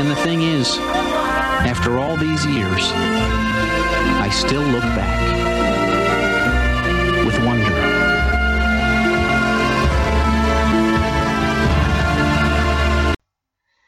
[0.00, 2.90] And the thing is, after all these years,
[4.16, 5.20] I still look back
[7.26, 7.70] with wonder.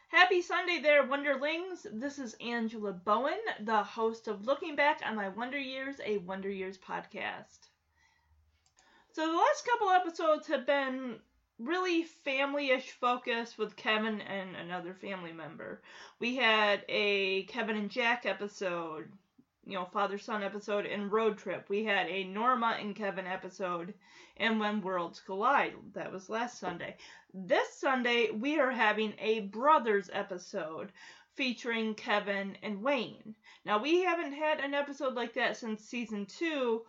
[0.09, 1.87] Happy Sunday there, Wonderlings.
[1.91, 6.51] This is Angela Bowen, the host of Looking Back on My Wonder Years, a Wonder
[6.51, 7.69] Years podcast.
[9.13, 11.21] So, the last couple episodes have been
[11.65, 15.82] really family-ish focus with Kevin and another family member.
[16.19, 19.11] We had a Kevin and Jack episode,
[19.64, 21.69] you know, father-son episode and road trip.
[21.69, 23.95] We had a Norma and Kevin episode
[24.36, 25.75] and When Worlds Collide.
[25.95, 26.96] That was last Sunday.
[27.33, 30.91] This Sunday we are having a brothers episode
[31.35, 33.34] featuring Kevin and Wayne.
[33.64, 36.83] Now we haven't had an episode like that since season 2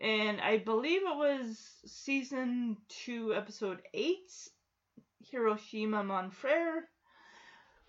[0.00, 4.32] and I believe it was season two, episode eight,
[5.30, 6.88] Hiroshima Mon Frere.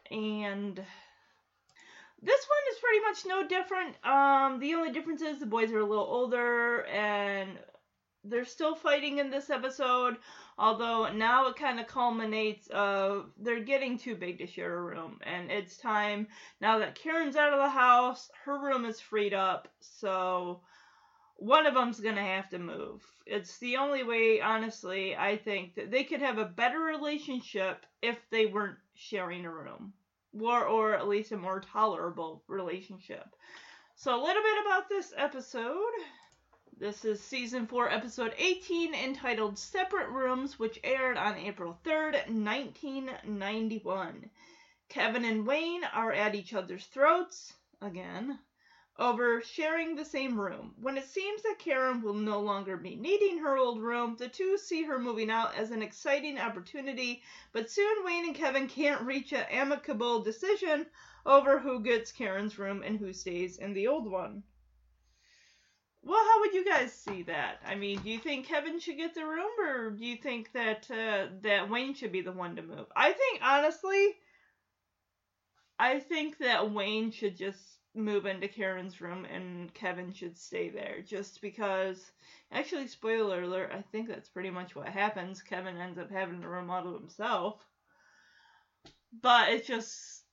[0.09, 0.75] And
[2.21, 3.95] this one is pretty much no different.
[4.05, 7.57] Um, the only difference is the boys are a little older and
[8.23, 10.17] they're still fighting in this episode.
[10.57, 15.19] Although now it kind of culminates of they're getting too big to share a room,
[15.23, 16.27] and it's time
[16.59, 20.61] now that Karen's out of the house, her room is freed up, so
[21.41, 23.03] one of them's going to have to move.
[23.25, 28.19] It's the only way, honestly, I think that they could have a better relationship if
[28.29, 29.93] they weren't sharing a room.
[30.39, 33.25] Or, or at least a more tolerable relationship.
[33.95, 35.81] So, a little bit about this episode.
[36.77, 44.29] This is season 4, episode 18, entitled Separate Rooms, which aired on April 3rd, 1991.
[44.89, 48.37] Kevin and Wayne are at each other's throats, again,
[49.01, 50.75] over sharing the same room.
[50.79, 54.59] When it seems that Karen will no longer be needing her old room, the two
[54.59, 59.33] see her moving out as an exciting opportunity, but soon Wayne and Kevin can't reach
[59.33, 60.85] an amicable decision
[61.25, 64.43] over who gets Karen's room and who stays in the old one.
[66.03, 67.59] Well, how would you guys see that?
[67.65, 70.89] I mean, do you think Kevin should get the room, or do you think that
[70.91, 72.85] uh, that Wayne should be the one to move?
[72.95, 74.15] I think honestly,
[75.79, 81.01] I think that Wayne should just move into Karen's room and Kevin should stay there
[81.05, 82.11] just because
[82.51, 85.41] actually spoiler alert I think that's pretty much what happens.
[85.41, 86.47] Kevin ends up having to
[86.97, 87.65] himself.
[89.21, 90.23] But it's just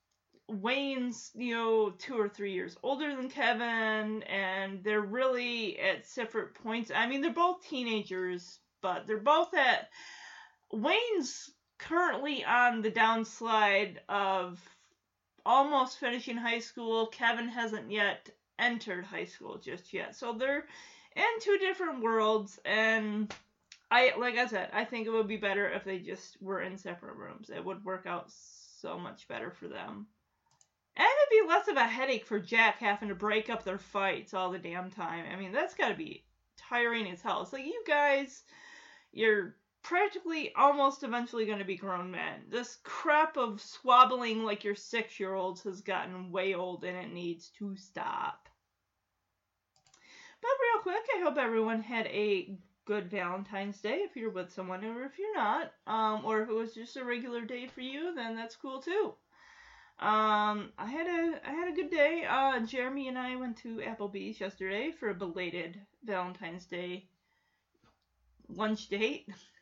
[0.49, 6.55] Wayne's you know 2 or 3 years older than Kevin and they're really at separate
[6.55, 6.93] points.
[6.95, 9.89] I mean they're both teenagers but they're both at
[10.73, 14.61] Wayne's currently on the downslide of
[15.45, 17.07] almost finishing high school.
[17.07, 20.17] Kevin hasn't yet entered high school just yet.
[20.17, 20.67] So they're
[21.17, 23.33] in two different worlds and
[23.91, 26.77] I like I said, I think it would be better if they just were in
[26.77, 27.51] separate rooms.
[27.51, 30.07] It would work out so much better for them.
[30.97, 34.35] And it'd be less of a headache for Jack having to break up their fights
[34.35, 35.25] all the damn time.
[35.33, 36.25] I mean, that's got to be
[36.57, 37.43] tiring as hell.
[37.43, 38.43] It's like you guys,
[39.13, 39.55] you're
[39.89, 42.43] practically almost eventually going to be grown men.
[42.51, 47.11] This crap of swabbling like your six year olds has gotten way old and it
[47.11, 48.51] needs to stop.
[50.43, 54.85] But real quick, I hope everyone had a good Valentine's Day if you're with someone,
[54.85, 58.15] or if you're not, um, or if it was just a regular day for you,
[58.15, 59.15] then that's cool too.
[60.01, 62.27] Um, I had a I had a good day.
[62.29, 67.09] Uh, Jeremy and I went to Applebee's yesterday for a belated Valentine's Day
[68.51, 69.29] lunch date.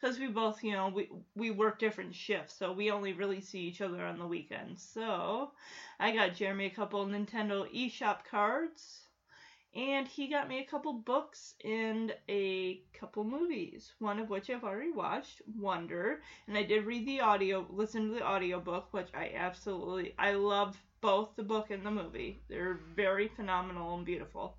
[0.00, 3.60] because we both, you know, we we work different shifts, so we only really see
[3.60, 4.82] each other on the weekends.
[4.82, 5.52] So
[5.98, 9.08] I got Jeremy a couple Nintendo eShop cards,
[9.74, 13.92] and he got me a couple books and a couple movies.
[13.98, 18.14] One of which I've already watched, Wonder, and I did read the audio, listen to
[18.14, 22.40] the audiobook, which I absolutely I love both the book and the movie.
[22.48, 24.56] They're very phenomenal and beautiful.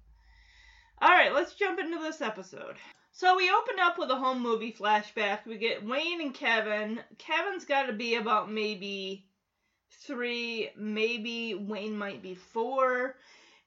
[1.02, 2.76] All right, let's jump into this episode.
[3.12, 5.46] So we open up with a home movie flashback.
[5.46, 7.02] We get Wayne and Kevin.
[7.18, 9.26] Kevin's got to be about maybe
[9.92, 13.18] three, maybe Wayne might be four.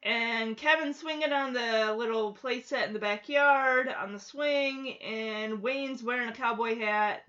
[0.03, 6.03] And Kevin's swinging on the little playset in the backyard on the swing, and Wayne's
[6.03, 7.23] wearing a cowboy hat.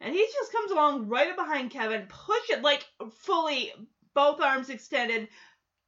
[0.00, 3.72] And he just comes along right behind Kevin, push it like fully,
[4.12, 5.28] both arms extended,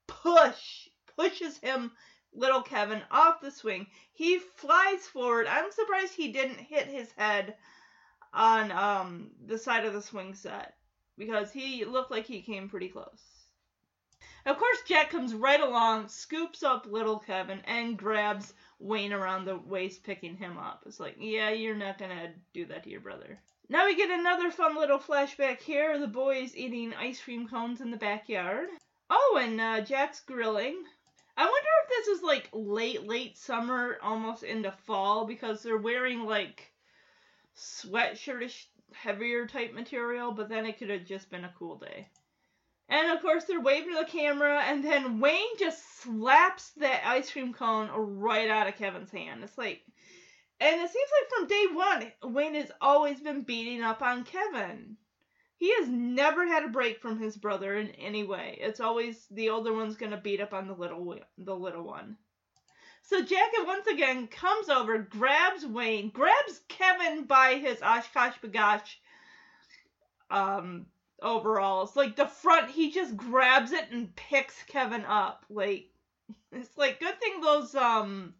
[0.07, 1.91] push, pushes him
[2.37, 3.87] little Kevin off the swing.
[4.13, 5.47] He flies forward.
[5.47, 7.57] I'm surprised he didn't hit his head
[8.33, 10.75] on um, the side of the swing set
[11.17, 13.23] because he looked like he came pretty close.
[14.45, 19.57] Of course, Jack comes right along, scoops up little Kevin, and grabs Wayne around the
[19.57, 20.85] waist, picking him up.
[20.87, 23.41] It's like, yeah, you're not gonna do that to your brother.
[23.69, 25.99] Now we get another fun little flashback here.
[25.99, 28.69] The boys eating ice cream cones in the backyard.
[29.11, 30.85] Oh, and uh, Jack's grilling.
[31.37, 36.25] I wonder if this is like late, late summer, almost into fall, because they're wearing
[36.25, 36.73] like
[37.57, 42.09] sweatshirtish, heavier type material, but then it could have just been a cool day.
[42.89, 47.31] And of course, they're waving to the camera, and then Wayne just slaps that ice
[47.31, 49.43] cream cone right out of Kevin's hand.
[49.43, 49.83] It's like,
[50.61, 54.97] and it seems like from day one, Wayne has always been beating up on Kevin.
[55.59, 58.59] He has never had a break from his brother in any way.
[58.61, 62.19] It's always the older one's gonna beat up on the little the little one.
[63.03, 68.97] So Jacket once again comes over, grabs Wayne, grabs Kevin by his OshKosh B'gosh
[70.29, 70.87] um
[71.23, 71.97] overalls.
[71.97, 75.47] Like the front, he just grabs it and picks Kevin up.
[75.49, 75.89] Like
[76.53, 78.35] it's like good thing those um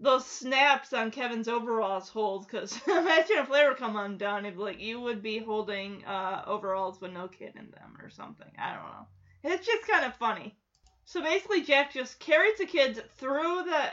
[0.00, 4.80] those snaps on Kevin's overalls hold because imagine if they were come undone, if like
[4.80, 8.50] you would be holding uh, overalls with no kid in them or something.
[8.58, 9.06] I don't know.
[9.42, 10.56] It's just kind of funny.
[11.04, 13.90] So basically, Jack just carries the kids through the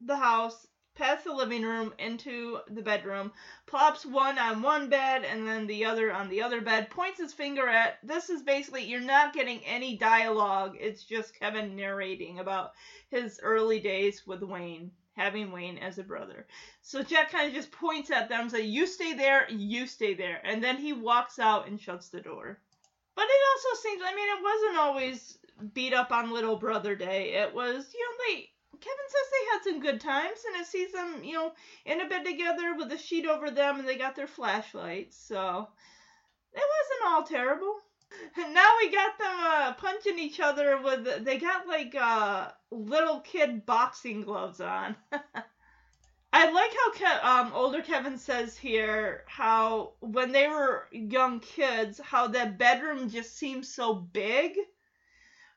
[0.00, 3.30] the house, past the living room, into the bedroom,
[3.66, 7.34] plops one on one bed and then the other on the other bed, points his
[7.34, 7.98] finger at.
[8.02, 10.78] This is basically you're not getting any dialogue.
[10.80, 12.72] It's just Kevin narrating about
[13.10, 16.46] his early days with Wayne having Wayne as a brother.
[16.80, 20.40] So Jack kind of just points at them, say, "You stay there, you stay there,"
[20.44, 22.60] and then he walks out and shuts the door.
[23.14, 25.38] But it also seems, I mean, it wasn't always
[25.74, 27.34] beat up on Little Brother Day.
[27.34, 28.48] It was, you know, they.
[28.80, 31.52] Kevin says they had some good times, and it sees them, you know,
[31.84, 35.16] in a bed together with a sheet over them, and they got their flashlights.
[35.16, 35.68] So
[36.52, 37.76] it wasn't all terrible.
[38.36, 43.20] And now we got them uh, punching each other with they got like uh, little
[43.20, 44.96] kid boxing gloves on.
[46.34, 52.00] I like how Ke- um, older Kevin says here how when they were young kids,
[52.02, 54.56] how that bedroom just seems so big.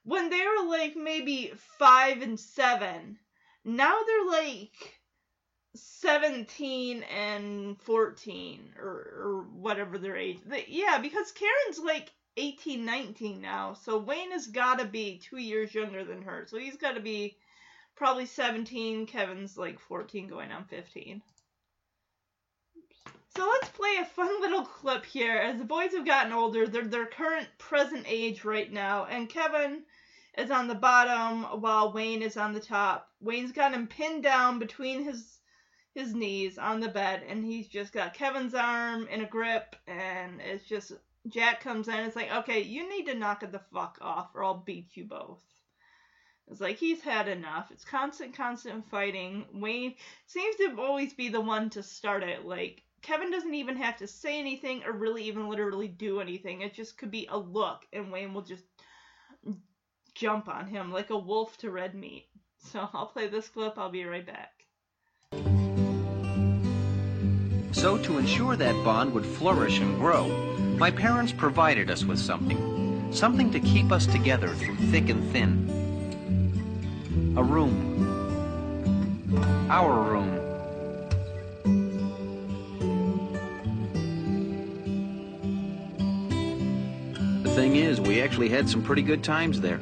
[0.04, 3.18] When they were like maybe five and seven,
[3.64, 5.00] now they're like
[5.76, 10.40] 17 and 14 or, or whatever their age.
[10.68, 13.74] Yeah, because Karen's like 18, 19 now.
[13.74, 16.46] So Wayne has got to be two years younger than her.
[16.48, 17.38] So he's got to be
[17.96, 19.08] probably 17.
[19.08, 21.22] Kevin's like 14 going on 15.
[23.36, 25.38] So let's play a fun little clip here.
[25.38, 29.06] As the boys have gotten older, they're their current present age right now.
[29.06, 29.84] And Kevin
[30.38, 33.10] is on the bottom while Wayne is on the top.
[33.22, 35.40] Wayne's got him pinned down between his
[35.94, 40.42] his knees on the bed and he's just got Kevin's arm in a grip and
[40.42, 40.92] it's just
[41.28, 44.30] Jack comes in and it's like, okay, you need to knock it the fuck off
[44.36, 45.42] or I'll beat you both.
[46.48, 47.72] It's like he's had enough.
[47.72, 49.46] It's constant, constant fighting.
[49.52, 49.96] Wayne
[50.28, 52.46] seems to always be the one to start it.
[52.46, 56.62] Like, Kevin doesn't even have to say anything or really even literally do anything.
[56.62, 58.64] It just could be a look, and Wayne will just
[60.14, 62.28] jump on him like a wolf to red meat.
[62.72, 63.78] So I'll play this clip.
[63.78, 64.66] I'll be right back.
[67.74, 73.10] So, to ensure that bond would flourish and grow, my parents provided us with something.
[73.12, 75.72] Something to keep us together through thick and thin.
[77.38, 78.04] A room.
[79.70, 80.36] Our room.
[87.44, 89.80] The thing is, we actually had some pretty good times there.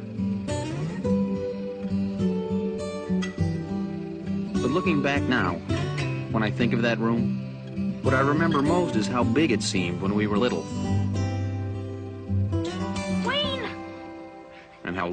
[4.61, 5.55] But looking back now,
[6.31, 7.39] when I think of that room,
[8.03, 10.63] what I remember most is how big it seemed when we were little.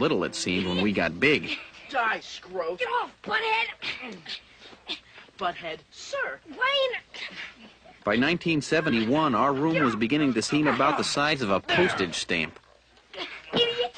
[0.01, 1.51] Little it seemed when we got big.
[1.91, 2.79] Die, Scroat.
[2.79, 4.17] Get off, butthead!
[5.39, 5.79] Butthead.
[5.91, 6.41] Sir.
[6.49, 7.01] Wayne!
[8.03, 12.59] By 1971, our room was beginning to seem about the size of a postage stamp.
[13.53, 13.95] Idiot!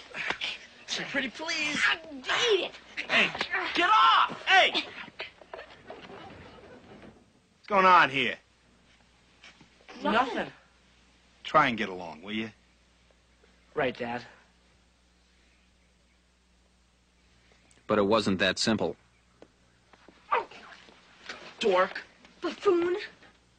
[0.87, 1.81] Sir, pretty please.
[2.13, 2.73] Eat it!
[3.09, 3.29] Hey,
[3.75, 4.37] get off!
[4.47, 4.73] Hey!
[4.73, 4.87] What's
[7.69, 8.35] going on here?
[10.03, 10.49] Nothing.
[11.45, 12.51] Try and get along, will you?
[13.75, 14.23] Right, Dad.
[17.93, 18.97] But it wasn't that simple.
[21.61, 22.03] Dork.
[22.41, 22.97] Buffoon!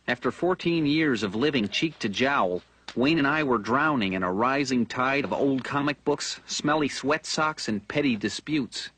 [0.08, 2.64] After 14 years of living cheek to jowl,
[2.96, 7.28] Wayne and I were drowning in a rising tide of old comic books, smelly sweat
[7.28, 8.90] socks, and petty disputes.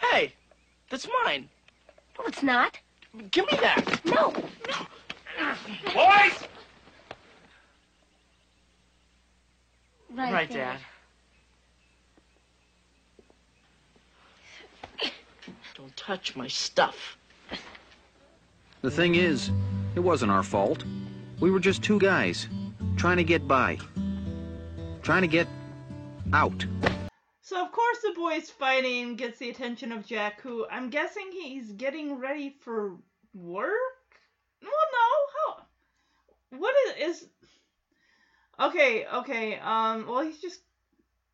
[0.00, 0.32] Hey,
[0.88, 1.50] that's mine.
[2.18, 2.78] No, it's not.
[3.30, 4.02] Give me that.
[4.06, 4.32] No!
[4.66, 4.86] No.
[5.92, 6.48] Boys!
[10.10, 10.72] Right, Right, there.
[10.72, 10.80] Dad.
[15.78, 17.18] Don't touch my stuff.
[18.80, 19.50] The thing is,
[19.94, 20.84] It wasn't our fault.
[21.38, 22.48] We were just two guys
[22.96, 23.78] trying to get by,
[25.02, 25.46] trying to get
[26.32, 26.64] out.
[27.42, 31.72] So of course the boys fighting gets the attention of Jack, who I'm guessing he's
[31.72, 32.96] getting ready for
[33.34, 34.08] work.
[34.62, 36.58] Well, no, how?
[36.58, 37.28] What is is?
[38.58, 39.58] Okay, okay.
[39.58, 40.60] Um, well he's just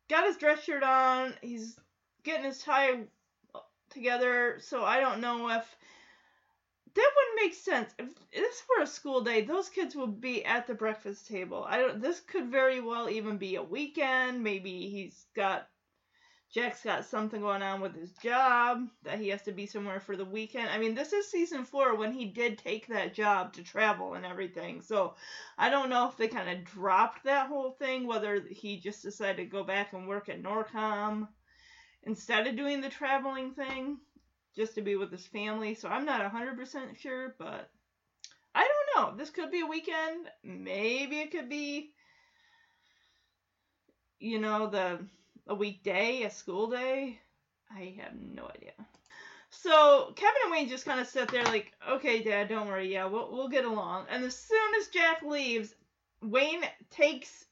[0.09, 1.33] got his dress shirt on.
[1.41, 1.79] He's
[2.23, 3.05] getting his tie
[3.95, 4.59] together.
[4.59, 5.75] So I don't know if
[6.93, 7.93] that wouldn't make sense.
[7.97, 11.65] If this were a school day, those kids would be at the breakfast table.
[11.67, 11.99] I don't.
[11.99, 14.43] This could very well even be a weekend.
[14.43, 15.67] Maybe he's got
[16.55, 20.15] Jack's got something going on with his job that he has to be somewhere for
[20.15, 20.69] the weekend.
[20.69, 24.25] I mean, this is season four when he did take that job to travel and
[24.25, 24.81] everything.
[24.81, 25.15] So
[25.57, 29.37] I don't know if they kind of dropped that whole thing, whether he just decided
[29.37, 31.27] to go back and work at Norcom
[32.05, 33.97] instead of doing the traveling thing
[34.55, 35.75] just to be with his family.
[35.75, 37.69] So I'm not 100% sure, but
[38.53, 39.17] I don't know.
[39.17, 40.27] This could be a weekend.
[40.43, 41.91] Maybe it could be,
[44.19, 44.99] you know, the
[45.47, 47.19] a weekday, a school day.
[47.75, 48.71] I have no idea.
[49.49, 53.05] So Kevin and Wayne just kind of sit there like, okay, Dad, don't worry, yeah,
[53.05, 54.05] we'll we'll get along.
[54.09, 55.73] And as soon as Jack leaves,
[56.21, 57.45] Wayne takes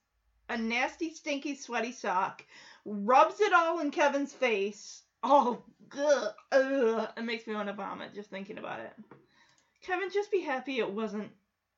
[0.49, 2.43] a nasty, stinky, sweaty sock,
[2.85, 5.03] rubs it all in Kevin's face.
[5.23, 5.63] Oh,
[5.97, 8.93] ugh, ugh, it makes me want to vomit just thinking about it.
[9.83, 11.31] Kevin, just be happy it wasn't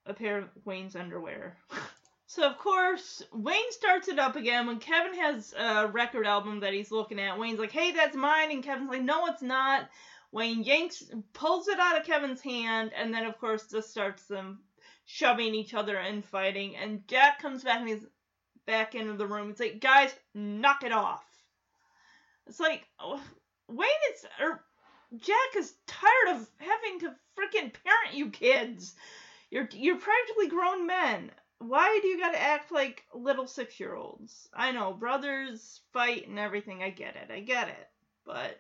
[0.06, 1.58] a pair of Wayne's underwear.
[2.28, 6.74] So of course, Wayne starts it up again when Kevin has a record album that
[6.74, 7.38] he's looking at.
[7.38, 9.90] Wayne's like, "Hey, that's mine," and Kevin's like, "No, it's not."
[10.32, 14.60] Wayne yanks, pulls it out of Kevin's hand, and then of course just starts them
[15.06, 16.76] shoving each other and fighting.
[16.76, 18.06] And Jack comes back and he's
[18.66, 19.50] back into the room.
[19.50, 21.26] He's like, "Guys, knock it off."
[22.48, 23.22] It's like oh,
[23.68, 24.64] Wayne is or er,
[25.18, 28.96] Jack is tired of having to freaking parent you kids.
[29.50, 34.50] You're you're practically grown men why do you gotta act like little six year olds?
[34.54, 37.90] I know, brothers fight and everything, I get it, I get it.
[38.26, 38.60] But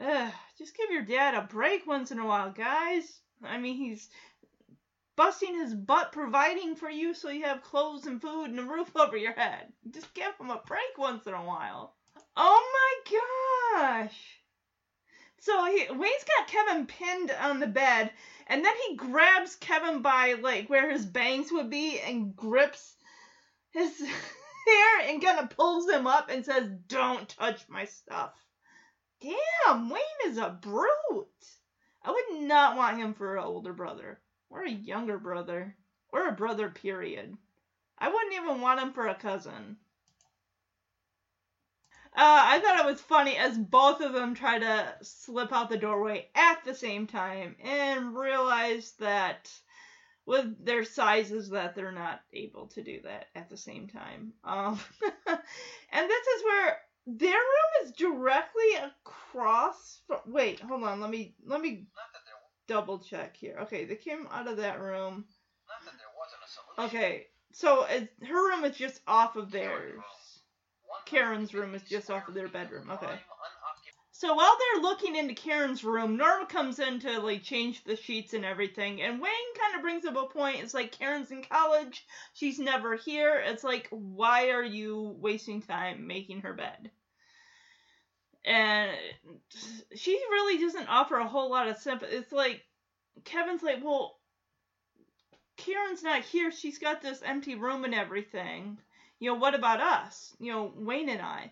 [0.00, 3.20] ugh, just give your dad a break once in a while, guys.
[3.42, 4.08] I mean he's
[5.16, 8.90] busting his butt providing for you so you have clothes and food and a roof
[8.96, 9.72] over your head.
[9.90, 11.94] Just give him a break once in a while.
[12.36, 13.18] Oh my
[13.78, 14.40] gosh.
[15.40, 18.10] So he, Wayne's got Kevin pinned on the bed,
[18.46, 22.96] and then he grabs Kevin by like where his bangs would be and grips
[23.70, 24.00] his
[24.66, 28.32] hair and kind of pulls him up and says, "Don't touch my stuff."
[29.20, 30.88] Damn, Wayne is a brute.
[32.02, 35.76] I would not want him for an older brother or a younger brother
[36.12, 36.70] or a brother.
[36.70, 37.36] Period.
[37.98, 39.76] I wouldn't even want him for a cousin.
[42.16, 45.76] Uh, I thought it was funny as both of them try to slip out the
[45.76, 49.52] doorway at the same time and realize that
[50.24, 54.32] with their sizes that they're not able to do that at the same time.
[54.44, 54.80] Um,
[55.26, 60.00] and this is where their room is directly across.
[60.06, 61.00] From, wait, hold on.
[61.00, 61.86] Let me let me
[62.66, 63.58] double check here.
[63.62, 65.24] Okay, they came out of that room.
[66.78, 67.86] Okay, so
[68.26, 70.00] her room is just off of theirs.
[71.06, 72.90] Karen's room is just off of their bedroom.
[72.90, 73.18] Okay.
[74.16, 78.32] So while they're looking into Karen's room, Norma comes in to like change the sheets
[78.32, 80.62] and everything, and Wayne kind of brings up a point.
[80.62, 83.42] It's like Karen's in college, she's never here.
[83.44, 86.90] It's like, why are you wasting time making her bed?
[88.44, 88.90] And
[89.94, 92.16] she really doesn't offer a whole lot of sympathy.
[92.16, 92.62] It's like
[93.24, 94.18] Kevin's like, well,
[95.56, 96.50] Karen's not here.
[96.50, 98.78] She's got this empty room and everything
[99.24, 100.34] you know, what about us?
[100.38, 101.50] You know, Wayne and I.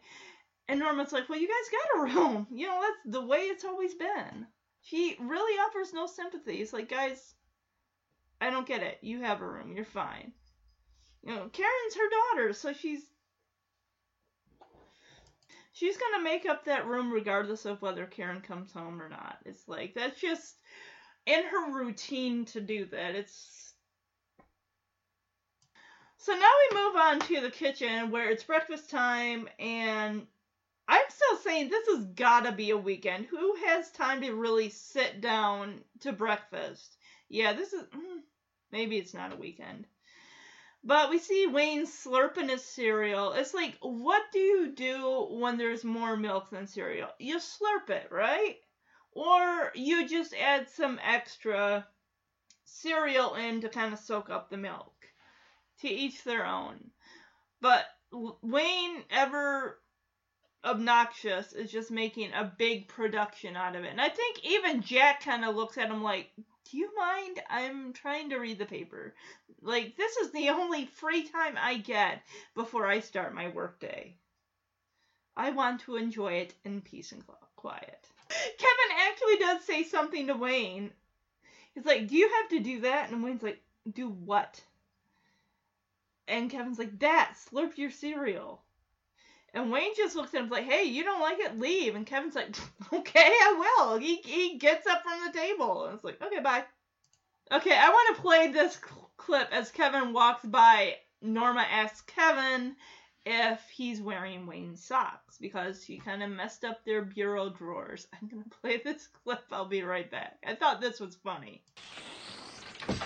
[0.69, 2.47] And Norma's like, well, you guys got a room.
[2.53, 4.47] You know, that's the way it's always been.
[4.83, 6.57] She really offers no sympathy.
[6.57, 7.35] It's like, guys,
[8.41, 8.99] I don't get it.
[9.01, 9.73] You have a room.
[9.75, 10.33] You're fine.
[11.25, 13.03] You know, Karen's her daughter, so she's
[15.83, 19.39] she's gonna make up that room regardless of whether Karen comes home or not.
[19.45, 20.55] It's like that's just
[21.27, 23.17] in her routine to do that.
[23.17, 23.75] It's
[26.19, 30.25] so now we move on to the kitchen where it's breakfast time, and
[30.87, 33.27] I'm still saying this has gotta be a weekend.
[33.27, 36.97] Who has time to really sit down to breakfast?
[37.29, 37.83] Yeah, this is.
[37.93, 38.19] Hmm,
[38.71, 39.89] maybe it's not a weekend.
[40.85, 43.33] But we see Wayne slurping his cereal.
[43.33, 47.09] It's like, what do you do when there's more milk than cereal?
[47.19, 48.57] You slurp it, right?
[49.13, 51.87] Or you just add some extra
[52.65, 54.93] cereal in to kind of soak up the milk
[55.81, 56.91] to each their own.
[57.61, 59.79] But Wayne, ever
[60.65, 63.91] obnoxious, is just making a big production out of it.
[63.91, 66.31] And I think even Jack kind of looks at him like,
[66.73, 67.39] Do you mind?
[67.51, 69.15] I'm trying to read the paper.
[69.61, 72.23] Like, this is the only free time I get
[72.55, 74.17] before I start my workday.
[75.37, 77.23] I want to enjoy it in peace and
[77.57, 78.07] quiet.
[78.31, 80.91] Kevin actually does say something to Wayne.
[81.75, 83.11] He's like, Do you have to do that?
[83.11, 83.61] And Wayne's like,
[83.93, 84.59] Do what?
[86.27, 88.63] And Kevin's like, That, slurp your cereal.
[89.55, 91.59] And Wayne just looks at him like, hey, you don't like it?
[91.59, 91.95] Leave.
[91.95, 92.57] And Kevin's like,
[92.93, 93.99] okay, I will.
[93.99, 95.85] He, he gets up from the table.
[95.85, 96.65] And it's like, okay, bye.
[97.53, 100.97] Okay, I want to play this cl- clip as Kevin walks by.
[101.21, 102.75] Norma asks Kevin
[103.25, 108.09] if he's wearing Wayne's socks because he kind of messed up their bureau drawers.
[108.13, 109.45] I'm going to play this clip.
[109.53, 110.39] I'll be right back.
[110.47, 111.63] I thought this was funny.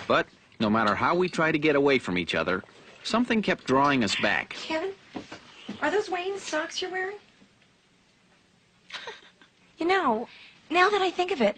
[0.07, 0.27] But
[0.59, 2.63] no matter how we tried to get away from each other,
[3.03, 4.51] something kept drawing us back.
[4.51, 4.91] Kevin,
[5.81, 7.17] are those Wayne's socks you're wearing?
[9.77, 10.27] you know,
[10.69, 11.57] now that I think of it,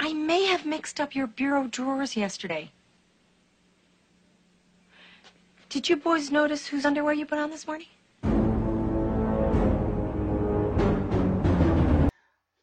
[0.00, 2.70] I may have mixed up your bureau drawers yesterday.
[5.68, 7.88] Did you boys notice whose underwear you put on this morning?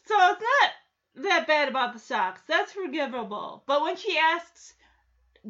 [0.05, 0.71] So it's not
[1.23, 2.41] that bad about the socks.
[2.47, 3.63] That's forgivable.
[3.65, 4.73] But when she asks,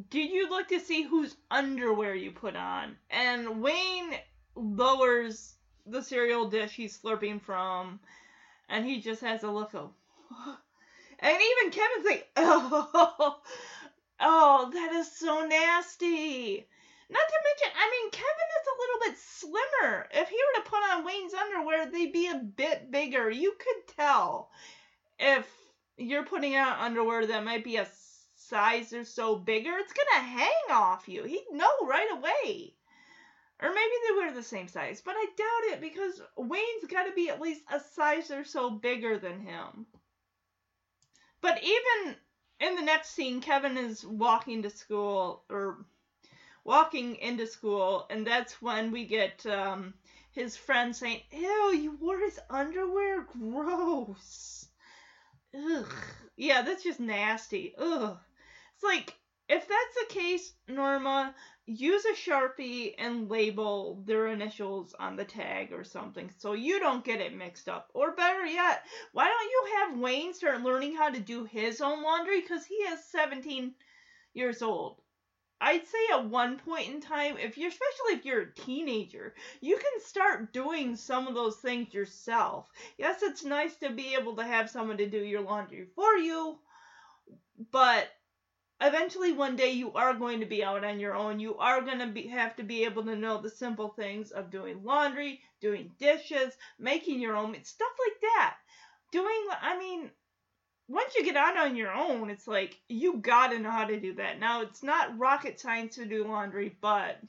[0.09, 2.97] Did you look to see whose underwear you put on?
[3.09, 4.15] And Wayne
[4.55, 5.55] lowers
[5.85, 7.99] the cereal dish he's slurping from,
[8.69, 9.91] and he just has a look of.
[11.23, 13.39] And even Kevin's like, Oh,
[14.19, 16.67] oh, that is so nasty.
[17.11, 20.07] Not to mention, I mean, Kevin is a little bit slimmer.
[20.13, 23.29] If he were to put on Wayne's underwear, they'd be a bit bigger.
[23.29, 24.49] You could tell
[25.19, 25.45] if
[25.97, 27.87] you're putting on underwear that might be a
[28.35, 31.23] size or so bigger, it's gonna hang off you.
[31.23, 32.73] He'd know right away.
[33.61, 37.13] Or maybe they wear the same size, but I doubt it because Wayne's got to
[37.13, 39.85] be at least a size or so bigger than him.
[41.41, 42.15] But even
[42.59, 45.85] in the next scene, Kevin is walking to school or
[46.63, 49.93] walking into school, and that's when we get um,
[50.31, 53.21] his friend saying, Ew, you wore his underwear?
[53.21, 54.67] Gross.
[55.55, 55.93] Ugh.
[56.35, 57.73] Yeah, that's just nasty.
[57.77, 58.17] Ugh.
[58.73, 59.15] It's like,
[59.51, 61.35] if that's the case, Norma,
[61.65, 67.03] use a Sharpie and label their initials on the tag or something so you don't
[67.03, 67.89] get it mixed up.
[67.93, 72.01] Or better yet, why don't you have Wayne start learning how to do his own
[72.01, 72.39] laundry?
[72.39, 73.73] Because he is 17
[74.33, 75.01] years old.
[75.59, 79.75] I'd say at one point in time, if you're especially if you're a teenager, you
[79.75, 82.69] can start doing some of those things yourself.
[82.97, 86.57] Yes, it's nice to be able to have someone to do your laundry for you,
[87.69, 88.09] but
[88.81, 91.39] eventually one day you are going to be out on your own.
[91.39, 94.51] You are going to be have to be able to know the simple things of
[94.51, 98.55] doing laundry, doing dishes, making your own stuff like that.
[99.11, 100.09] Doing I mean,
[100.87, 103.99] once you get out on your own, it's like you got to know how to
[103.99, 104.39] do that.
[104.39, 107.19] Now, it's not rocket science to do laundry, but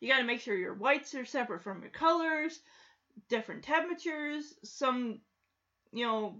[0.00, 2.60] you got to make sure your whites are separate from your colors,
[3.28, 5.20] different temperatures, some
[5.92, 6.36] you know,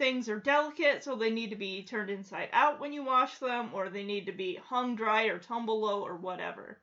[0.00, 3.68] things are delicate, so they need to be turned inside out when you wash them,
[3.74, 6.78] or they need to be hung dry or tumble low or whatever.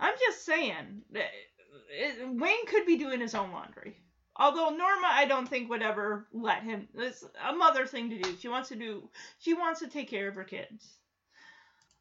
[0.00, 3.98] I'm just saying, it, Wayne could be doing his own laundry.
[4.36, 6.88] Although Norma, I don't think would ever let him.
[6.94, 8.34] It's a mother thing to do.
[8.40, 9.10] She wants to do.
[9.38, 10.96] She wants to take care of her kids.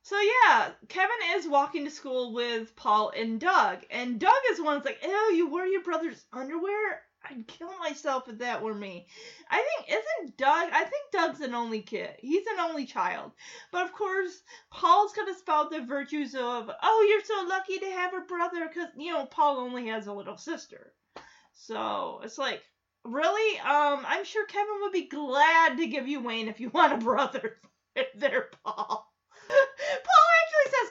[0.04, 4.76] So yeah, Kevin is walking to school with Paul and Doug, and Doug is one
[4.76, 9.08] that's like, "Ew, you wear your brother's underwear." I'd kill myself if that were me.
[9.50, 10.70] I think isn't Doug?
[10.72, 12.12] I think Doug's an only kid.
[12.20, 13.32] He's an only child.
[13.72, 18.14] But of course, Paul's gonna spout the virtues of, oh, you're so lucky to have
[18.14, 20.94] a brother, because you know Paul only has a little sister.
[21.54, 22.64] So it's like,
[23.04, 23.60] really?
[23.60, 26.98] Um, I'm sure Kevin would be glad to give you Wayne if you want a
[26.98, 27.58] brother.
[28.16, 29.12] there, Paul.
[29.50, 30.29] Paul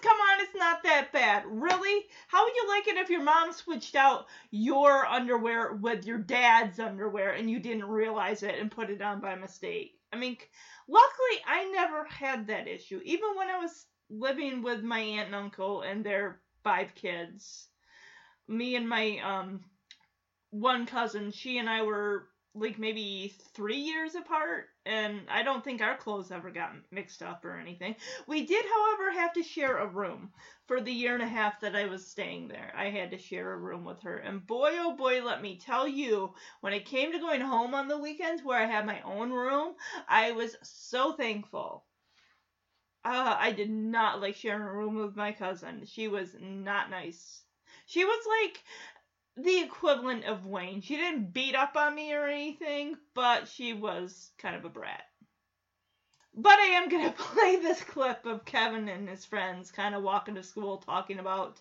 [0.03, 1.45] come on, it's not that bad.
[1.47, 2.07] Really?
[2.29, 6.79] How would you like it if your mom switched out your underwear with your dad's
[6.79, 9.95] underwear and you didn't realize it and put it on by mistake?
[10.13, 10.37] I mean,
[10.89, 13.01] luckily, I never had that issue.
[13.05, 17.69] Even when I was living with my aunt and uncle and their five kids,
[18.47, 19.61] me and my um
[20.51, 22.27] one cousin, she and I were
[22.61, 27.45] like maybe three years apart, and I don't think our clothes ever got mixed up
[27.45, 27.97] or anything.
[28.27, 30.31] We did, however, have to share a room
[30.67, 32.73] for the year and a half that I was staying there.
[32.77, 35.89] I had to share a room with her, and boy, oh boy, let me tell
[35.89, 39.31] you, when it came to going home on the weekends where I had my own
[39.31, 39.75] room,
[40.09, 41.85] I was so thankful.
[43.05, 45.85] Uh, I did not like sharing a room with my cousin.
[45.87, 47.43] She was not nice.
[47.87, 48.63] She was like
[49.43, 50.81] the equivalent of Wayne.
[50.81, 55.05] She didn't beat up on me or anything, but she was kind of a brat.
[56.35, 60.35] But I am gonna play this clip of Kevin and his friends kind of walking
[60.35, 61.61] to school talking about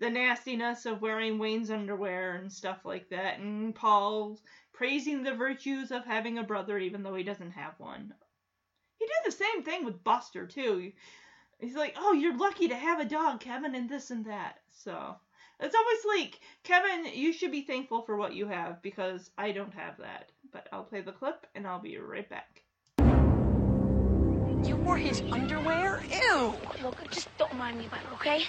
[0.00, 4.38] the nastiness of wearing Wayne's underwear and stuff like that, and Paul
[4.72, 8.12] praising the virtues of having a brother even though he doesn't have one.
[8.98, 10.92] He did the same thing with Buster too.
[11.58, 15.16] He's like, "Oh, you're lucky to have a dog, Kevin, and this and that." So
[15.60, 19.74] it's always like, Kevin, you should be thankful for what you have because I don't
[19.74, 20.30] have that.
[20.52, 22.62] But I'll play the clip and I'll be right back.
[24.68, 26.02] You wore his underwear?
[26.10, 26.54] Ew.
[26.82, 28.44] Look, just don't mind me about it, okay?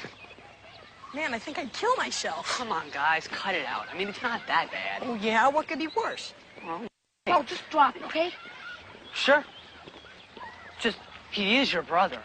[1.13, 2.47] Man, I think I'd kill myself.
[2.57, 3.85] Come on, guys, cut it out.
[3.91, 5.03] I mean, it's not that bad.
[5.05, 5.47] Oh, yeah?
[5.47, 6.33] What could be worse?
[6.65, 6.81] Well,
[7.27, 8.31] Oh, just drop it, okay?
[9.13, 9.43] sure.
[10.79, 10.97] Just,
[11.31, 12.19] he is your brother.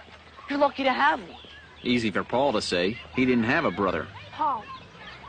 [0.49, 1.39] You're lucky to have one.
[1.83, 2.99] Easy for Paul to say.
[3.17, 4.07] He didn't have a brother.
[4.33, 4.65] Paul,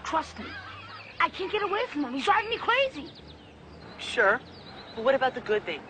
[0.05, 0.45] trust me.
[1.19, 2.13] I can't get away from him.
[2.13, 3.09] He's driving me crazy.
[3.99, 4.39] Sure.
[4.95, 5.81] But what about the good things?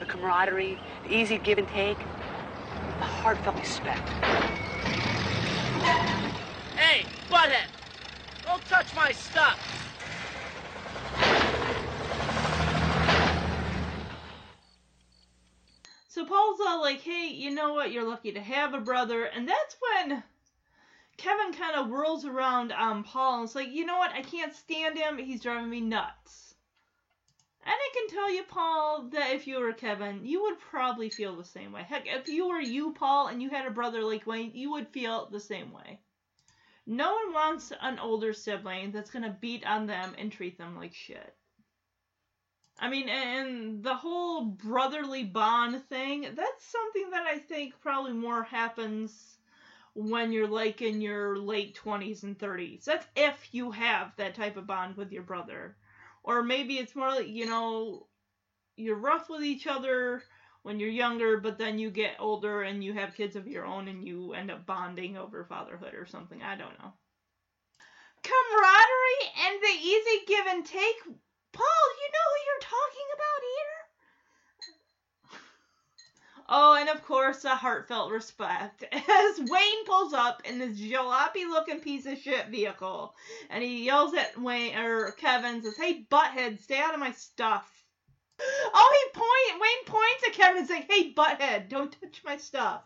[0.00, 4.08] The camaraderie, the easy give and take, the heartfelt respect.
[6.76, 7.68] Hey, butthead!
[8.44, 9.58] Don't touch my stuff!
[16.08, 17.92] So Paul's all like, hey, you know what?
[17.92, 19.24] You're lucky to have a brother.
[19.24, 20.22] And that's when
[21.18, 24.12] Kevin kind of whirls around on Paul and it's like, you know what?
[24.12, 25.18] I can't stand him.
[25.18, 26.54] He's driving me nuts.
[27.64, 31.36] And I can tell you, Paul, that if you were Kevin, you would probably feel
[31.36, 31.82] the same way.
[31.82, 34.88] Heck, if you were you, Paul, and you had a brother like Wayne, you would
[34.88, 36.00] feel the same way.
[36.86, 40.76] No one wants an older sibling that's going to beat on them and treat them
[40.76, 41.34] like shit.
[42.78, 48.44] I mean, and the whole brotherly bond thing, that's something that I think probably more
[48.44, 49.37] happens
[49.98, 52.84] when you're like in your late 20s and 30s.
[52.84, 55.76] That's if you have that type of bond with your brother.
[56.22, 58.06] Or maybe it's more like, you know,
[58.76, 60.22] you're rough with each other
[60.62, 63.88] when you're younger, but then you get older and you have kids of your own
[63.88, 66.42] and you end up bonding over fatherhood or something.
[66.42, 66.92] I don't know.
[68.22, 71.02] Camaraderie and the easy give and take
[71.50, 73.38] Paul, you know who you're talking about?
[76.50, 81.80] Oh, and of course, a heartfelt respect as Wayne pulls up in this jalopy looking
[81.80, 83.14] piece of shit vehicle
[83.50, 87.70] and he yells at Wayne or Kevin says, Hey butthead, stay out of my stuff.
[88.40, 92.82] Oh, he point Wayne points at Kevin and saying, Hey butthead, don't touch my stuff.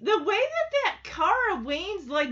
[0.00, 2.30] The way that that car of Wayne's like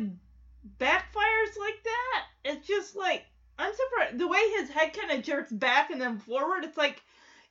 [0.79, 3.25] backfires like that, it's just like
[3.61, 6.65] I'm surprised the way his head kind of jerks back and then forward.
[6.65, 7.01] It's like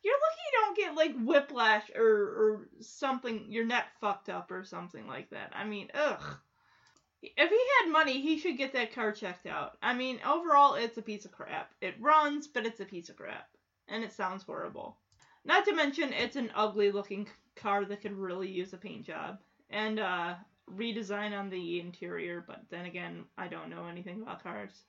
[0.03, 3.45] you're lucky you don't get like whiplash or or something.
[3.49, 5.51] Your neck fucked up or something like that.
[5.53, 6.21] I mean, ugh.
[7.21, 9.77] If he had money, he should get that car checked out.
[9.83, 11.71] I mean, overall, it's a piece of crap.
[11.81, 13.49] It runs, but it's a piece of crap,
[13.89, 14.97] and it sounds horrible.
[15.43, 19.39] Not to mention, it's an ugly looking car that could really use a paint job
[19.69, 20.35] and uh,
[20.73, 22.43] redesign on the interior.
[22.47, 24.83] But then again, I don't know anything about cars.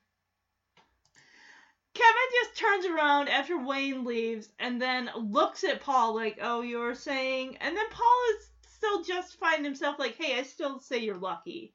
[1.95, 6.95] Kevin just turns around after Wayne leaves and then looks at Paul like, "Oh, you're
[6.95, 11.75] saying," and then Paul is still justifying himself like, "Hey, I still say you're lucky."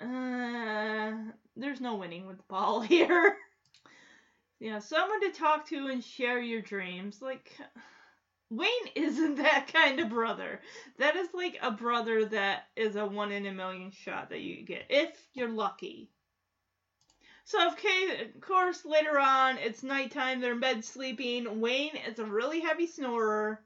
[0.00, 1.12] Uh,
[1.56, 3.36] there's no winning with Paul here.
[4.58, 7.20] yeah, someone to talk to and share your dreams.
[7.22, 7.52] Like,
[8.50, 10.60] Wayne isn't that kind of brother.
[10.98, 14.64] That is like a brother that is a one in a million shot that you
[14.64, 16.10] get if you're lucky.
[17.46, 17.76] So, of
[18.40, 21.60] course, later on, it's nighttime, they're in bed sleeping.
[21.60, 23.62] Wayne is a really heavy snorer.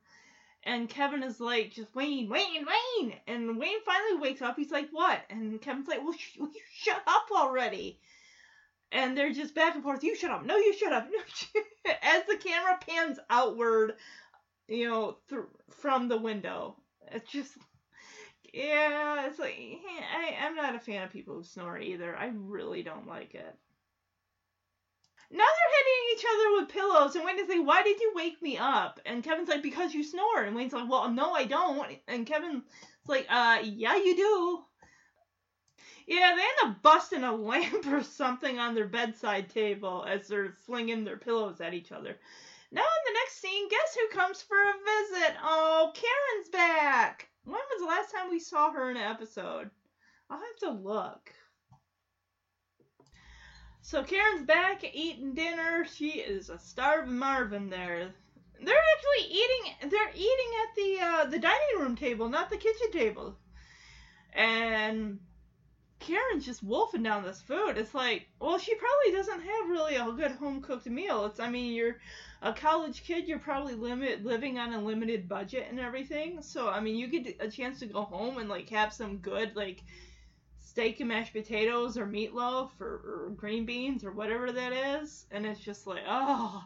[0.65, 3.15] And Kevin is like, just Wayne, Wayne, Wayne.
[3.27, 4.57] And Wayne finally wakes up.
[4.57, 5.23] He's like, what?
[5.31, 7.99] And Kevin's like, well, sh- will you shut up already.
[8.93, 10.05] And they're just back and forth.
[10.05, 10.45] You shut up.
[10.45, 11.09] No, you shut up.
[11.87, 13.95] No, As the camera pans outward,
[14.69, 15.41] you know, th-
[15.71, 16.77] from the window.
[17.11, 17.57] It's just,
[18.53, 19.57] yeah, it's like,
[20.15, 22.15] I, I'm not a fan of people who snore either.
[22.15, 23.57] I really don't like it.
[25.33, 28.43] Now they're hitting each other with pillows, and Wayne is like, "Why did you wake
[28.43, 31.99] me up?" And Kevin's like, "Because you snore." And Wayne's like, "Well, no, I don't."
[32.09, 32.65] And Kevin's
[33.07, 34.65] like, "Uh, yeah, you do."
[36.07, 40.55] Yeah, they end up busting a lamp or something on their bedside table as they're
[40.67, 42.19] flinging their pillows at each other.
[42.73, 45.37] Now in the next scene, guess who comes for a visit?
[45.43, 47.29] Oh, Karen's back.
[47.45, 49.71] When was the last time we saw her in an episode?
[50.29, 51.33] I'll have to look.
[53.83, 55.87] So Karen's back eating dinner.
[55.93, 58.13] She is a starving Marvin there.
[58.63, 59.91] They're actually eating.
[59.91, 63.37] They're eating at the uh, the dining room table, not the kitchen table.
[64.35, 65.19] And
[65.99, 67.77] Karen's just wolfing down this food.
[67.77, 71.27] It's like, well, she probably doesn't have really a good home cooked meal.
[71.27, 71.99] It's, I mean, you're
[72.43, 76.43] a college kid, you're probably limit living on a limited budget and everything.
[76.43, 79.57] So, I mean, you get a chance to go home and like have some good
[79.57, 79.83] like
[80.71, 85.45] steak and mashed potatoes or meatloaf or, or green beans or whatever that is, and
[85.45, 86.65] it's just like, oh.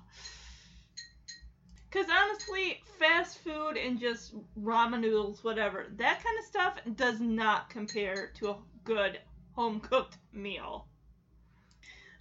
[1.89, 7.71] Because honestly, fast food and just ramen noodles, whatever, that kind of stuff does not
[7.71, 9.19] compare to a good
[9.53, 10.87] home cooked meal.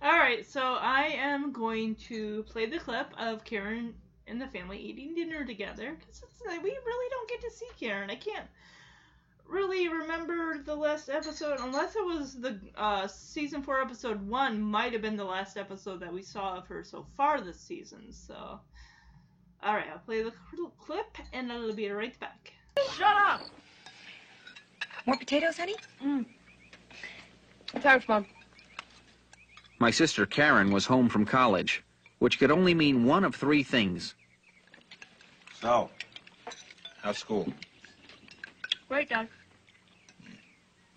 [0.01, 3.93] Alright, so I am going to play the clip of Karen
[4.27, 5.97] and the family eating dinner together.
[5.99, 6.23] Because
[6.63, 8.09] we really don't get to see Karen.
[8.09, 8.47] I can't
[9.47, 14.93] really remember the last episode unless it was the uh, season 4 episode 1 might
[14.93, 18.59] have been the last episode that we saw of her so far this season so
[19.65, 20.33] alright i'll play the
[20.79, 22.53] clip and i'll be right back
[22.91, 23.41] Shut up!
[25.05, 25.75] More potatoes, honey?
[27.79, 28.25] Thanks, Mom.
[29.79, 31.83] My sister Karen was home from college,
[32.19, 34.15] which could only mean one of three things.
[35.59, 35.89] So,
[37.01, 37.51] how's school?
[38.93, 39.27] Great, Dad.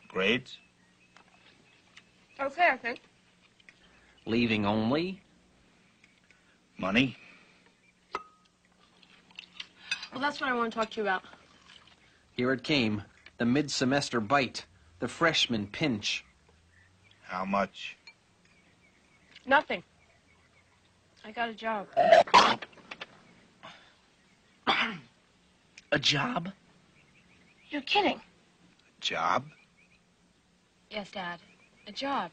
[0.09, 0.59] Great?
[2.39, 3.01] Okay, I think.
[4.27, 5.23] Leaving only,
[6.77, 7.17] Money?
[10.13, 11.23] Well, that's what I want to talk to you about.
[12.33, 13.03] here it came,
[13.39, 14.67] the mid-semester bite,
[14.99, 16.23] the freshman pinch.
[17.23, 17.97] How much?
[19.47, 19.83] Nothing.
[21.25, 21.87] I got a job.
[25.93, 26.53] A job?
[27.77, 28.17] You're kidding.
[28.17, 29.45] A job?
[30.91, 31.41] Yes, Dad.
[31.87, 32.31] A job.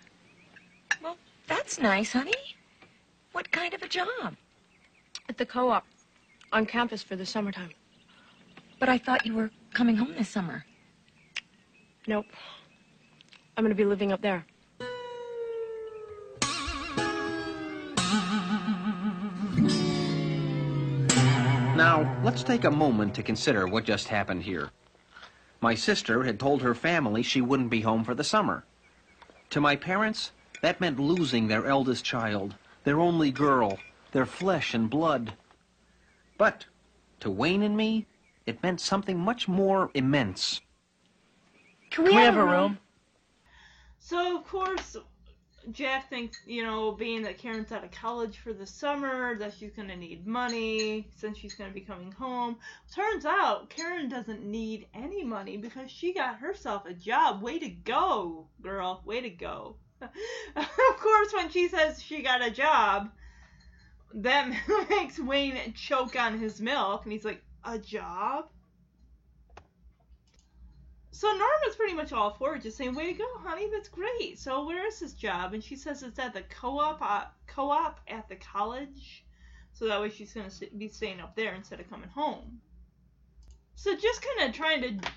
[1.04, 2.32] Well, that's nice, honey.
[3.34, 4.38] What kind of a job?
[5.28, 5.86] At the co-op.
[6.54, 7.72] On campus for the summertime.
[8.80, 10.64] But I thought you were coming home this summer.
[12.08, 12.28] Nope.
[13.58, 14.46] I'm gonna be living up there.
[21.76, 24.72] Now, let's take a moment to consider what just happened here.
[25.64, 28.66] My sister had told her family she wouldn't be home for the summer.
[29.52, 33.80] To my parents, that meant losing their eldest child, their only girl,
[34.12, 35.36] their flesh and blood.
[36.38, 36.66] But
[37.22, 38.08] to Wayne and me,
[38.46, 40.60] it meant something much more immense.
[41.92, 42.78] Can we, have, a room?
[44.00, 44.98] So of course,
[45.72, 49.72] Jack thinks, you know, being that Karen's out of college for the summer, that she's
[49.72, 52.58] gonna need money since she's gonna be coming home.
[52.94, 57.42] Turns out Karen doesn't need any money because she got herself a job.
[57.42, 59.02] Way to go, girl.
[59.06, 59.78] Way to go.
[60.02, 63.10] of course, when she says she got a job,
[64.14, 64.52] that
[64.90, 68.46] makes Wayne choke on his milk, and he's like, "A job?"
[71.14, 73.70] So Norma's pretty much all for it, just saying, "Way to go, honey!
[73.70, 75.54] That's great." So where is this job?
[75.54, 79.24] And she says it's at the co-op, uh, co-op at the college.
[79.74, 82.62] So that way she's gonna be staying up there instead of coming home.
[83.76, 85.12] So just kind of trying to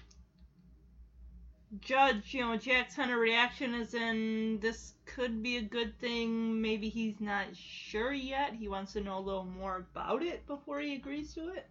[1.81, 6.61] judge, you know, Jack's kind of reaction is in this could be a good thing.
[6.61, 8.53] Maybe he's not sure yet.
[8.53, 11.71] He wants to know a little more about it before he agrees to it.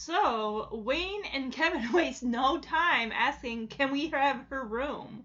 [0.00, 5.24] So Wayne and Kevin waste no time asking, "Can we have her room?"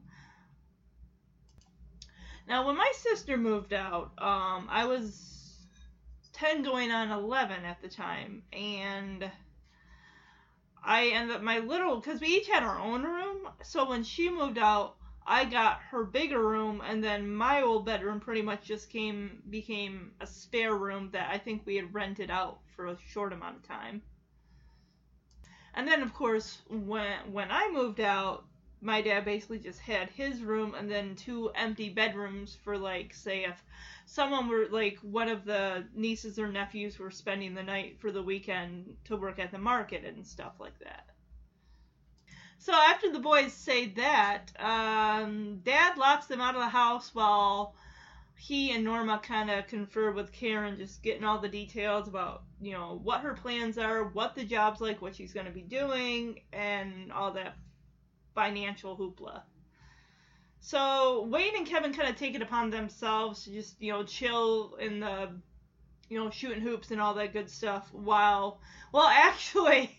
[2.47, 5.67] Now, when my sister moved out, um, I was
[6.33, 9.31] ten going on eleven at the time, and
[10.83, 13.49] I ended up my little because we each had our own room.
[13.61, 18.19] So when she moved out, I got her bigger room, and then my old bedroom
[18.19, 22.61] pretty much just came became a spare room that I think we had rented out
[22.75, 24.01] for a short amount of time.
[25.73, 28.45] And then of course when when I moved out,
[28.81, 33.45] my dad basically just had his room and then two empty bedrooms for like say
[33.45, 33.63] if
[34.05, 38.21] someone were like one of the nieces or nephews were spending the night for the
[38.21, 41.05] weekend to work at the market and stuff like that.
[42.57, 47.75] So after the boys say that, um, Dad locks them out of the house while
[48.45, 52.73] he and Norma kind of confer with Karen, just getting all the details about, you
[52.73, 56.41] know, what her plans are, what the job's like, what she's going to be doing,
[56.51, 57.55] and all that
[58.35, 59.43] financial hoopla.
[60.59, 64.75] So Wayne and Kevin kind of take it upon themselves to just, you know, chill
[64.75, 65.29] in the,
[66.09, 68.59] you know, shooting hoops and all that good stuff while,
[68.91, 69.97] well, actually,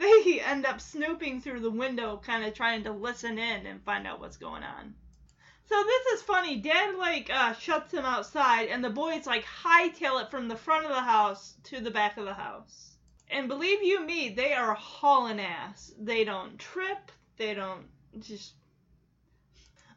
[0.00, 4.04] they end up snooping through the window, kind of trying to listen in and find
[4.04, 4.96] out what's going on.
[5.68, 6.56] So this is funny.
[6.56, 10.84] Dad like uh, shuts him outside, and the boys like hightail it from the front
[10.84, 12.96] of the house to the back of the house.
[13.28, 15.92] And believe you me, they are hauling ass.
[15.98, 17.10] They don't trip.
[17.36, 17.86] They don't
[18.20, 18.54] just.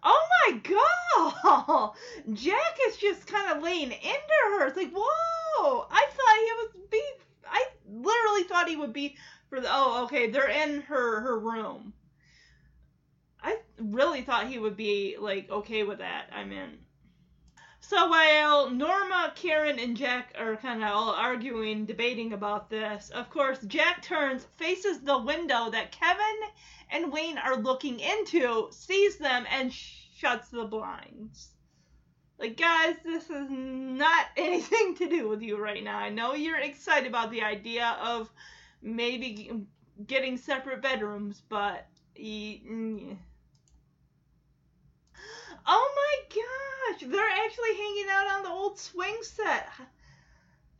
[0.02, 1.92] Oh my god!
[2.34, 4.68] Jack is just kind of laying into her.
[4.68, 5.88] It's like, whoa!
[5.92, 7.02] I thought he was be.
[7.48, 9.18] I literally thought he would be
[9.50, 9.68] for the.
[9.70, 11.94] Oh, okay, they're in her her room.
[13.42, 16.30] I really thought he would be like okay with that.
[16.32, 16.80] I mean,
[17.82, 23.30] so while Norma, Karen, and Jack are kind of all arguing, debating about this, of
[23.30, 26.40] course, Jack turns, faces the window that Kevin
[26.92, 31.50] and Wayne are looking into, sees them, and shuts the blinds.
[32.38, 35.98] Like, guys, this is not anything to do with you right now.
[35.98, 38.30] I know you're excited about the idea of
[38.82, 39.66] maybe
[40.06, 41.88] getting separate bedrooms, but.
[42.22, 43.18] Mm,
[45.66, 49.68] Oh my gosh, they're actually hanging out on the old swing set.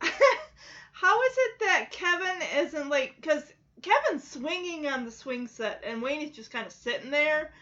[0.92, 3.44] How is it that Kevin isn't like, because
[3.82, 7.52] Kevin's swinging on the swing set and Wayne is just kind of sitting there.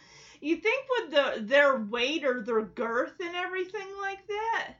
[0.40, 4.74] You think with the their weight or their girth and everything like that,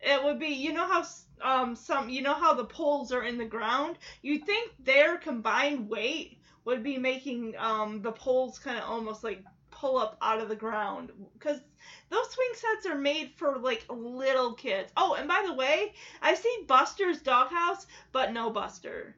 [0.00, 1.04] it would be you know how
[1.42, 3.98] um some you know how the poles are in the ground.
[4.22, 9.44] You think their combined weight would be making um the poles kind of almost like
[9.82, 11.60] pull up out of the ground because
[12.08, 14.92] those swing sets are made for like little kids.
[14.96, 15.92] Oh, and by the way,
[16.22, 19.16] I see Buster's doghouse, but no Buster.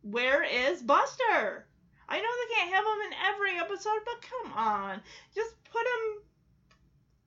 [0.00, 1.66] Where is Buster?
[2.08, 5.02] I know they can't have him in every episode, but come on.
[5.34, 6.22] Just put him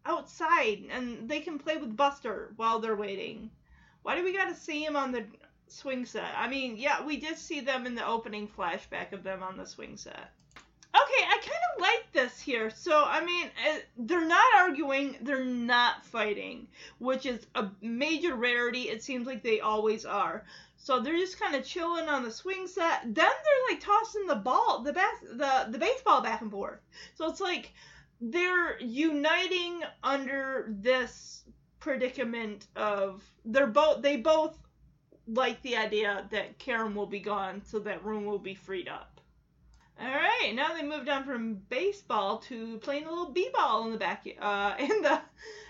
[0.03, 3.51] outside and they can play with Buster while they're waiting.
[4.01, 5.25] Why do we gotta see him on the
[5.67, 6.33] swing set?
[6.35, 9.65] I mean, yeah, we did see them in the opening flashback of them on the
[9.67, 10.31] swing set
[11.03, 12.69] okay, I kind of like this here.
[12.69, 16.67] So, I mean, uh, they're not arguing, they're not fighting,
[16.99, 18.83] which is a major rarity.
[18.89, 20.45] It seems like they always are.
[20.77, 23.01] So they're just kind of chilling on the swing set.
[23.03, 26.79] Then they're like tossing the ball, the bas- the the baseball back and forth.
[27.15, 27.73] So it's like
[28.21, 31.43] they're uniting under this
[31.79, 34.57] predicament of they're both they both
[35.27, 39.16] like the idea that Karen will be gone, so that room will be freed up.
[39.99, 43.97] All right, now they moved on from baseball to playing a little b-ball in the
[43.97, 44.27] back.
[44.39, 45.21] Uh, in the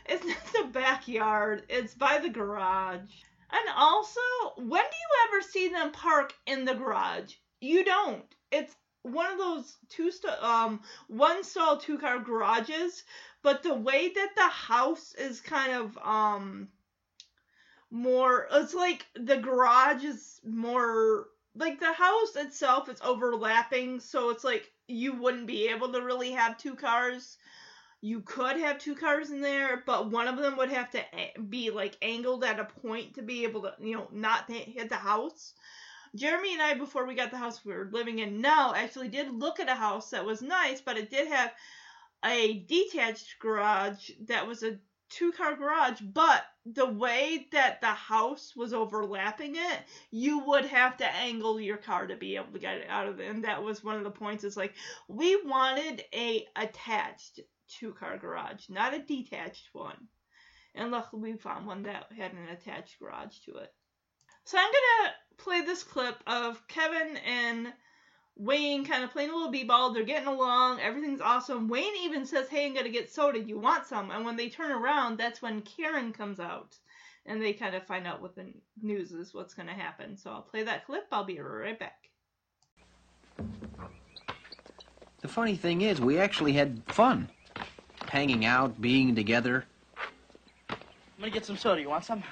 [0.06, 3.24] it's not the backyard; it's by the garage.
[3.52, 4.20] And also,
[4.58, 7.36] when do you ever see them park in the garage?
[7.62, 8.26] You don't.
[8.52, 13.04] It's one of those two st- um one stall two car garages,
[13.42, 16.68] but the way that the house is kind of um
[17.90, 24.44] more it's like the garage is more like the house itself is overlapping, so it's
[24.44, 27.38] like you wouldn't be able to really have two cars.
[28.02, 31.04] You could have two cars in there, but one of them would have to
[31.50, 34.96] be like angled at a point to be able to, you know, not hit the
[34.96, 35.54] house.
[36.16, 39.34] Jeremy and I, before we got the house we were living in now, actually did
[39.34, 41.52] look at a house that was nice, but it did have
[42.24, 44.78] a detached garage that was a
[45.10, 49.80] two car garage, but the way that the house was overlapping it,
[50.12, 53.20] you would have to angle your car to be able to get it out of
[53.20, 53.30] it.
[53.30, 54.44] And that was one of the points.
[54.44, 54.74] It's like
[55.08, 60.08] we wanted a attached two car garage, not a detached one.
[60.76, 63.74] And luckily we found one that had an attached garage to it.
[64.44, 67.74] So I'm gonna play this clip of Kevin and
[68.40, 69.94] Wayne kind of playing a little b-ball.
[69.94, 70.80] They're getting along.
[70.80, 71.68] Everything's awesome.
[71.68, 73.40] Wayne even says, "Hey, I'm gonna get soda.
[73.40, 76.78] You want some?" And when they turn around, that's when Karen comes out,
[77.26, 80.18] and they kind of find out what the news is, what's gonna happen.
[80.18, 81.08] So I'll play that clip.
[81.12, 82.10] I'll be right back.
[85.22, 87.28] The funny thing is, we actually had fun,
[88.08, 89.66] hanging out, being together.
[90.70, 90.78] I'm
[91.20, 91.82] gonna get some soda.
[91.82, 92.24] You want some?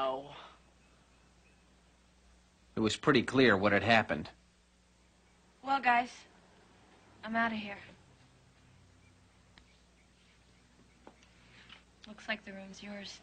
[0.00, 0.24] No.
[2.76, 4.30] It was pretty clear what had happened.
[5.62, 6.08] Well, guys,
[7.24, 7.76] I'm out of here.
[12.08, 13.20] Looks like the room's yours.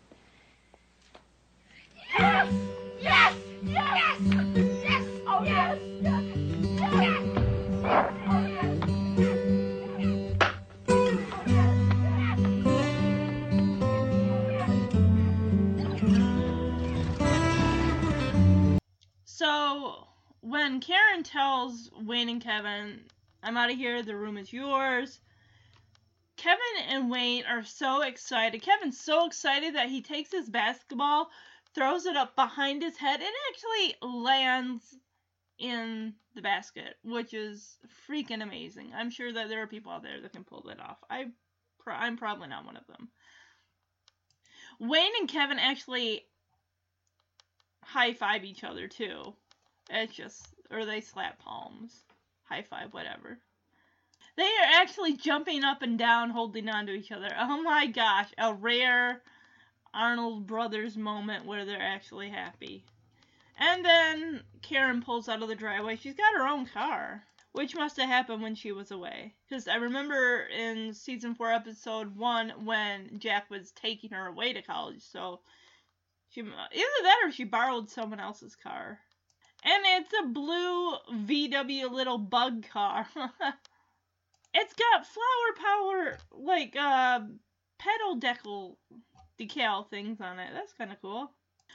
[2.18, 2.54] Yes!
[3.02, 3.34] Yes!
[3.64, 4.20] Yes!
[4.22, 5.06] Yes!
[5.28, 5.80] Oh, yes!
[6.02, 6.24] Yes!
[6.80, 7.22] yes.
[8.30, 8.57] Oh,
[19.38, 20.08] So
[20.42, 23.02] when Karen tells Wayne and Kevin,
[23.44, 25.20] I'm out of here, the room is yours,
[26.38, 26.60] Kevin
[26.90, 28.64] and Wayne are so excited.
[28.64, 31.30] Kevin's so excited that he takes his basketball,
[31.76, 34.96] throws it up behind his head, and actually lands
[35.60, 37.78] in the basket, which is
[38.10, 38.92] freaking amazing.
[38.96, 40.98] I'm sure that there are people out there that can pull that off.
[41.12, 41.26] I,
[41.86, 43.10] I'm probably not one of them.
[44.80, 46.26] Wayne and Kevin actually
[47.88, 49.34] high five each other too.
[49.90, 52.04] It's just, or they slap palms,
[52.44, 53.40] high five, whatever.
[54.36, 57.30] They are actually jumping up and down, holding on to each other.
[57.40, 59.22] Oh my gosh, a rare
[59.94, 62.84] Arnold Brothers moment where they're actually happy.
[63.58, 65.96] And then Karen pulls out of the driveway.
[65.96, 67.24] She's got her own car,
[67.54, 69.34] which must have happened when she was away.
[69.50, 74.62] Because I remember in season four, episode one, when Jack was taking her away to
[74.62, 75.02] college.
[75.02, 75.40] So
[76.38, 79.00] she either that or she borrowed someone else's car.
[79.64, 80.92] And it's a blue
[81.26, 83.08] VW little bug car.
[84.54, 87.22] it's got flower power, like uh,
[87.80, 88.76] pedal decal
[89.40, 90.52] decal things on it.
[90.54, 91.32] That's kind of cool.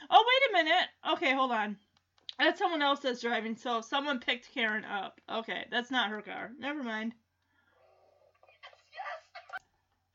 [0.09, 0.87] Oh, wait a minute.
[1.11, 1.75] Okay, hold on.
[2.39, 5.19] That's someone else that's driving, so someone picked Karen up.
[5.29, 6.51] Okay, that's not her car.
[6.57, 7.13] Never mind.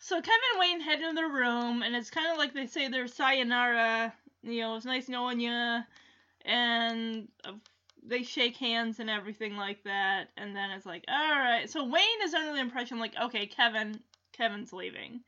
[0.09, 2.89] So Kevin and Wayne head into the room, and it's kind of like they say
[2.89, 4.15] their sayonara.
[4.43, 5.80] You know, it's nice knowing you,
[6.45, 7.53] and uh,
[8.07, 10.28] they shake hands and everything like that.
[10.36, 11.68] And then it's like, all right.
[11.68, 14.01] So Wayne is under the impression like, okay, Kevin,
[14.32, 15.20] Kevin's leaving.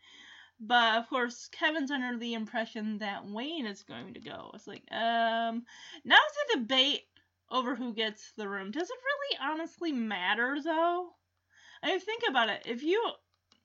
[0.60, 4.50] But of course, Kevin's under the impression that Wayne is going to go.
[4.54, 5.64] It's like, um,
[6.04, 7.02] now it's a debate
[7.50, 8.70] over who gets the room.
[8.70, 11.08] Does it really honestly matter though?
[11.82, 12.62] I mean, think about it.
[12.66, 13.02] If you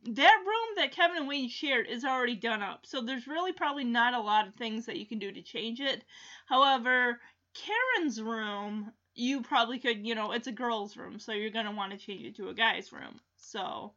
[0.05, 3.83] that room that Kevin and Wayne shared is already done up, so there's really probably
[3.83, 6.03] not a lot of things that you can do to change it.
[6.45, 7.19] However,
[7.53, 11.91] Karen's room, you probably could, you know, it's a girl's room, so you're gonna want
[11.91, 13.19] to change it to a guy's room.
[13.37, 13.93] So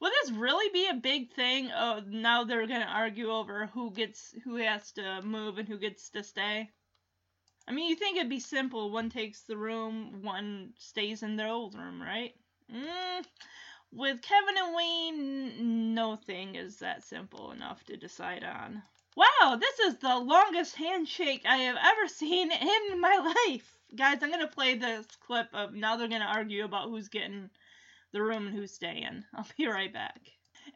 [0.00, 1.70] Will this really be a big thing?
[1.72, 6.10] Oh, now they're gonna argue over who gets who has to move and who gets
[6.10, 6.70] to stay.
[7.66, 8.90] I mean, you think it'd be simple.
[8.90, 12.34] One takes the room, one stays in their old room, right?
[12.70, 13.24] Mm,
[13.94, 18.82] with Kevin and Wayne, no thing is that simple enough to decide on.
[19.16, 23.78] Wow, this is the longest handshake I have ever seen in my life.
[23.94, 27.50] Guys, I'm gonna play this clip of now they're gonna argue about who's getting
[28.12, 29.24] the room and who's staying.
[29.34, 30.20] I'll be right back.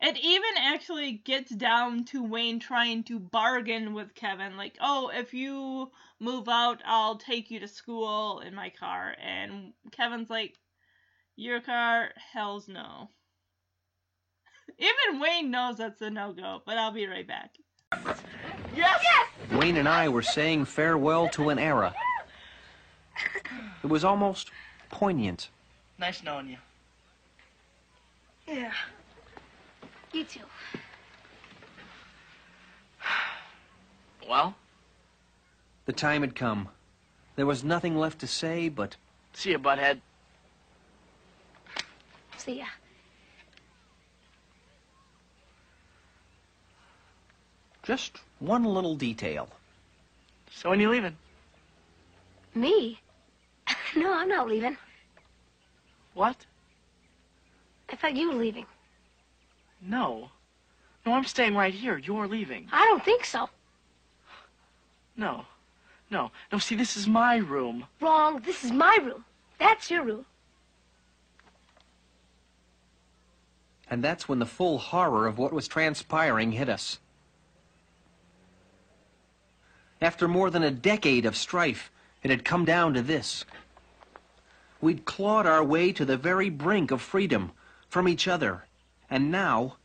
[0.00, 5.34] It even actually gets down to Wayne trying to bargain with Kevin, like, oh, if
[5.34, 5.90] you
[6.20, 9.16] move out, I'll take you to school in my car.
[9.20, 10.54] And Kevin's like,
[11.38, 12.10] your car?
[12.32, 13.10] Hell's no.
[14.78, 17.50] even Wayne knows that's a no go, but I'll be right back.
[18.74, 19.02] Yes!
[19.52, 21.94] Wayne and I were saying farewell to an era.
[23.82, 24.50] It was almost
[24.90, 25.48] poignant.
[25.98, 26.58] Nice knowing you.
[28.46, 28.72] Yeah.
[30.12, 30.40] You too.
[34.28, 34.54] Well,
[35.86, 36.68] The time had come.
[37.36, 38.96] There was nothing left to say but
[39.32, 40.00] see you, butthead.
[42.38, 42.66] See ya.
[47.88, 49.48] just one little detail.
[50.50, 51.16] So when you leaving?
[52.54, 53.00] Me?
[53.96, 54.76] no, I'm not leaving.
[56.12, 56.36] What?
[57.88, 58.66] I thought you were leaving.
[59.80, 60.28] No.
[61.06, 61.96] No, I'm staying right here.
[61.96, 62.68] You're leaving.
[62.70, 63.48] I don't think so.
[65.16, 65.46] No.
[66.10, 66.30] No.
[66.52, 67.86] No, see, this is my room.
[68.02, 68.42] Wrong.
[68.44, 69.24] This is my room.
[69.58, 70.26] That's your room.
[73.90, 76.98] And that's when the full horror of what was transpiring hit us.
[80.00, 81.90] After more than a decade of strife,
[82.22, 83.44] it had come down to this.
[84.80, 87.52] We'd clawed our way to the very brink of freedom
[87.88, 88.64] from each other.
[89.10, 89.76] And now,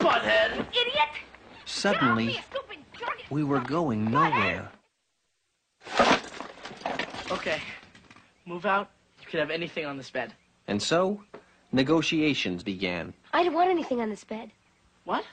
[0.00, 0.66] Butthead!
[0.70, 1.08] Idiot!
[1.64, 3.22] suddenly, me, you stupid jerk!
[3.30, 4.70] we were going nowhere.
[7.30, 7.60] Okay.
[8.46, 8.90] Move out.
[9.20, 10.32] You can have anything on this bed.
[10.66, 11.22] And so,
[11.72, 13.12] negotiations began.
[13.32, 14.50] I don't want anything on this bed.
[15.04, 15.24] What?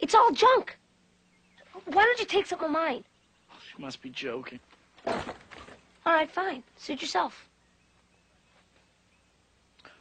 [0.00, 0.76] It's all junk.
[1.86, 3.04] Why don't you take some of mine?
[3.50, 4.60] Oh, you must be joking.
[5.06, 5.14] All
[6.06, 6.62] right, fine.
[6.76, 7.48] Suit yourself.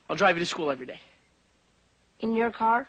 [0.09, 0.99] I'll drive you to school every day.
[2.19, 2.87] In your car?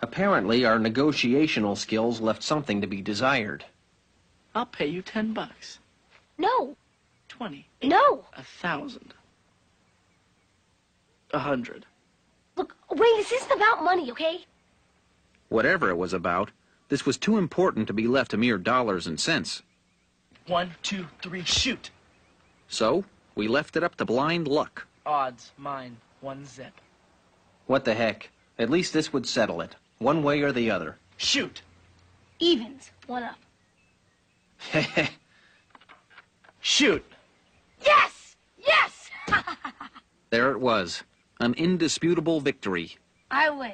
[0.00, 3.64] Apparently, our negotiational skills left something to be desired.
[4.54, 5.78] I'll pay you ten bucks.
[6.38, 6.76] No.
[7.42, 7.66] Twenty.
[7.82, 8.24] No.
[8.36, 9.14] A thousand.
[11.34, 11.86] A hundred.
[12.54, 14.44] Look, Wayne, this isn't about money, okay?
[15.48, 16.52] Whatever it was about,
[16.88, 19.64] this was too important to be left to mere dollars and cents.
[20.46, 21.90] One, two, three, shoot.
[22.68, 24.86] So, we left it up to blind luck.
[25.04, 26.80] Odds, mine, one zip.
[27.66, 28.30] What the heck?
[28.56, 30.96] At least this would settle it, one way or the other.
[31.16, 31.62] Shoot.
[32.38, 32.92] Evens.
[33.08, 33.38] One up.
[36.60, 37.04] Shoot.
[37.84, 38.36] Yes!
[38.58, 39.10] Yes!
[40.30, 41.02] there it was,
[41.40, 42.96] an indisputable victory.
[43.30, 43.72] I win.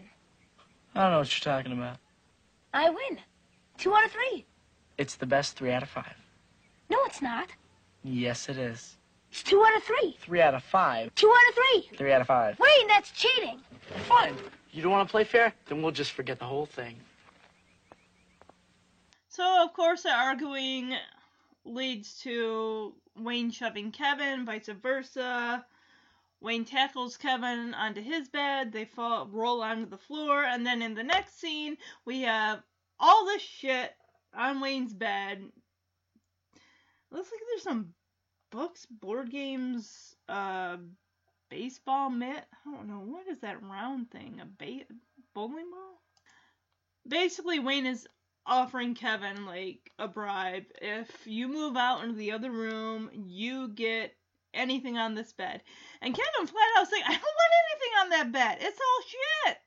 [0.94, 1.96] I don't know what you're talking about.
[2.72, 3.18] I win.
[3.76, 4.44] Two out of three.
[4.96, 6.16] It's the best three out of five.
[6.90, 7.50] No, it's not.
[8.02, 8.96] Yes, it is.
[9.30, 10.16] It's two out of three.
[10.20, 11.14] Three out of five.
[11.14, 11.96] Two out of three.
[11.96, 12.59] Three out of five.
[12.59, 13.61] Wayne, that's cheating.
[14.09, 14.34] Fine.
[14.72, 15.52] You don't want to play fair?
[15.66, 16.96] Then we'll just forget the whole thing.
[19.28, 20.94] So, of course, the arguing
[21.64, 25.64] leads to Wayne shoving Kevin, vice versa.
[26.40, 28.72] Wayne tackles Kevin onto his bed.
[28.72, 32.62] They fall, roll onto the floor, and then in the next scene, we have
[33.00, 33.92] all this shit
[34.34, 35.42] on Wayne's bed.
[37.11, 37.94] Looks like there's some
[38.50, 40.76] books, board games, uh,
[41.50, 42.44] baseball mitt.
[42.66, 44.40] I don't know what is that round thing?
[44.40, 44.94] A ba-
[45.34, 46.02] bowling ball?
[47.06, 48.06] Basically, Wayne is
[48.49, 50.64] offering Kevin like a bribe.
[50.80, 54.16] If you move out into the other room, you get
[54.55, 55.62] anything on this bed.
[56.01, 58.59] And Kevin flat out saying, I don't want anything on that bed.
[58.61, 59.59] It's all shit.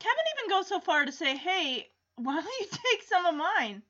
[0.00, 1.86] Kevin even goes so far to say, Hey,
[2.16, 3.82] why don't you take some of mine?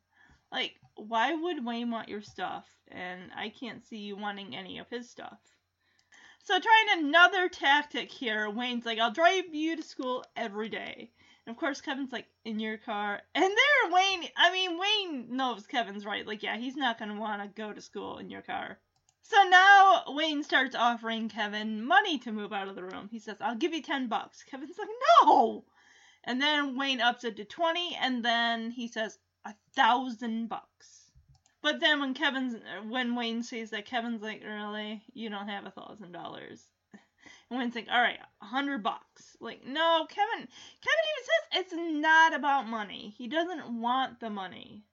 [0.53, 2.66] Like, why would Wayne want your stuff?
[2.88, 5.38] And I can't see you wanting any of his stuff.
[6.42, 11.12] So trying another tactic here, Wayne's like, I'll drive you to school every day.
[11.47, 13.20] And of course Kevin's like, in your car.
[13.34, 16.26] And there Wayne I mean Wayne knows Kevin's right.
[16.26, 18.78] Like, yeah, he's not gonna wanna go to school in your car.
[19.22, 23.09] So now Wayne starts offering Kevin money to move out of the room.
[23.11, 24.43] He says, I'll give you ten bucks.
[24.43, 24.88] Kevin's like,
[25.22, 25.64] No
[26.24, 31.11] And then Wayne ups it to twenty and then he says a thousand bucks.
[31.62, 32.57] But then when Kevin's
[32.88, 36.64] when Wayne says that Kevin's like, really, you don't have a thousand dollars.
[37.51, 39.36] And Wayne's like, all right, a hundred bucks.
[39.40, 40.38] Like, no, Kevin.
[40.38, 43.12] Kevin even says it's not about money.
[43.18, 44.84] He doesn't want the money.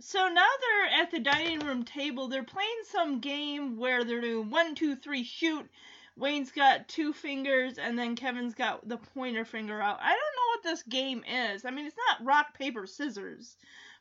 [0.00, 2.26] So now they're at the dining room table.
[2.26, 5.68] They're playing some game where they're doing one, two, three, shoot.
[6.16, 9.98] Wayne's got two fingers, and then Kevin's got the pointer finger out.
[10.02, 11.64] I don't know what this game is.
[11.64, 13.56] I mean, it's not rock, paper, scissors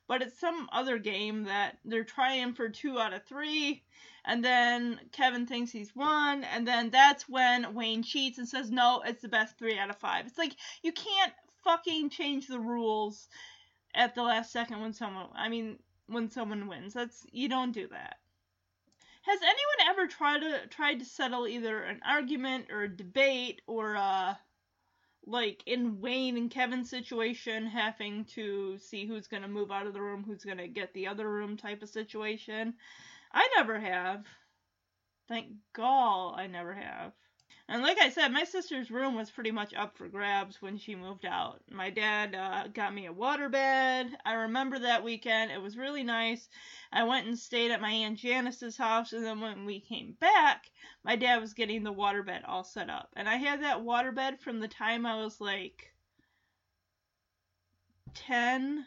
[0.09, 3.83] but it's some other game that they're trying for two out of three.
[4.25, 9.01] And then Kevin thinks he's won, and then that's when Wayne cheats and says, No,
[9.05, 10.25] it's the best three out of five.
[10.25, 11.31] It's like you can't
[11.63, 13.29] fucking change the rules
[13.95, 16.93] at the last second when someone I mean when someone wins.
[16.93, 18.17] That's you don't do that.
[19.21, 23.95] Has anyone ever tried to tried to settle either an argument or a debate or
[23.95, 24.33] uh
[25.29, 30.01] like in Wayne and Kevin's situation, having to see who's gonna move out of the
[30.01, 32.73] room, who's gonna get the other room type of situation.
[33.31, 34.25] I never have.
[35.27, 37.13] Thank God I never have.
[37.71, 40.95] And like I said, my sister's room was pretty much up for grabs when she
[40.95, 41.61] moved out.
[41.69, 44.09] My dad uh, got me a waterbed.
[44.25, 45.51] I remember that weekend.
[45.51, 46.49] It was really nice.
[46.91, 50.71] I went and stayed at my Aunt Janice's house, and then when we came back,
[51.03, 53.09] my dad was getting the waterbed all set up.
[53.15, 55.93] And I had that waterbed from the time I was like
[58.15, 58.83] 10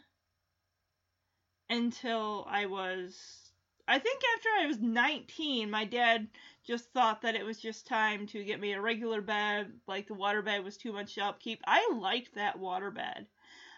[1.71, 3.42] until I was.
[3.89, 6.29] I think after I was 19, my dad
[6.65, 10.15] just thought that it was just time to get me a regular bed, like the
[10.15, 11.61] water bed was too much to upkeep.
[11.67, 13.27] I liked that water bed.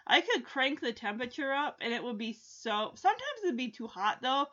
[0.07, 3.86] I could crank the temperature up and it would be so sometimes it'd be too
[3.86, 4.46] hot though,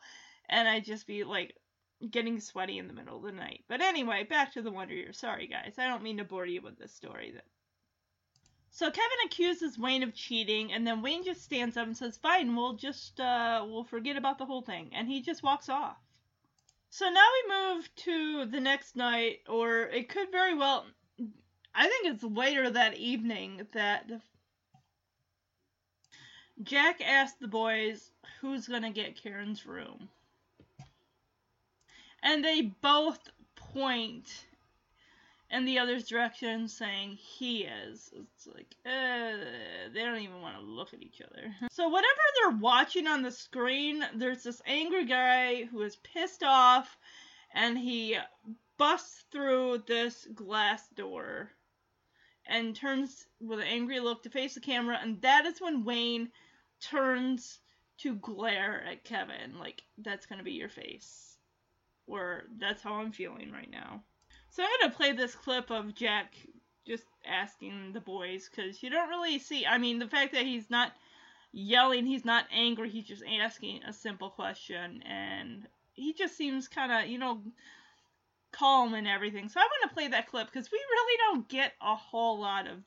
[0.48, 1.56] and I'd just be like
[2.10, 3.66] getting sweaty in the middle of the night.
[3.68, 5.18] But anyway, back to the Wonder Years.
[5.18, 7.32] Sorry guys, I don't mean to bore you with this story.
[7.32, 7.46] That
[8.74, 12.56] so Kevin accuses Wayne of cheating, and then Wayne just stands up and says, "Fine,
[12.56, 15.98] we'll just uh, we'll forget about the whole thing," and he just walks off.
[16.90, 20.86] So now we move to the next night, or it could very well.
[21.76, 24.10] I think it's later that evening that
[26.64, 30.10] Jack asked the boys who's gonna get Karen's room.
[32.24, 33.20] And they both
[33.56, 34.46] point
[35.52, 38.12] in the other's direction saying he is.
[38.16, 39.38] It's like, uh,
[39.94, 41.54] they don't even want to look at each other.
[41.72, 46.98] so whatever they're watching on the screen, there's this angry guy who is pissed off
[47.54, 48.18] and he
[48.78, 51.52] busts through this glass door
[52.48, 56.32] and turns with an angry look to face the camera and that is when Wayne
[56.80, 57.60] turns
[58.00, 61.38] to glare at Kevin like that's to be your face
[62.08, 64.02] or that's how I'm feeling right now.
[64.52, 66.34] So I'm gonna play this clip of Jack
[66.86, 69.66] just asking the boys because you don't really see.
[69.66, 70.92] I mean, the fact that he's not
[71.54, 76.92] yelling, he's not angry, he's just asking a simple question, and he just seems kind
[76.92, 77.42] of, you know,
[78.52, 79.48] calm and everything.
[79.48, 82.68] So I want to play that clip because we really don't get a whole lot
[82.68, 82.80] of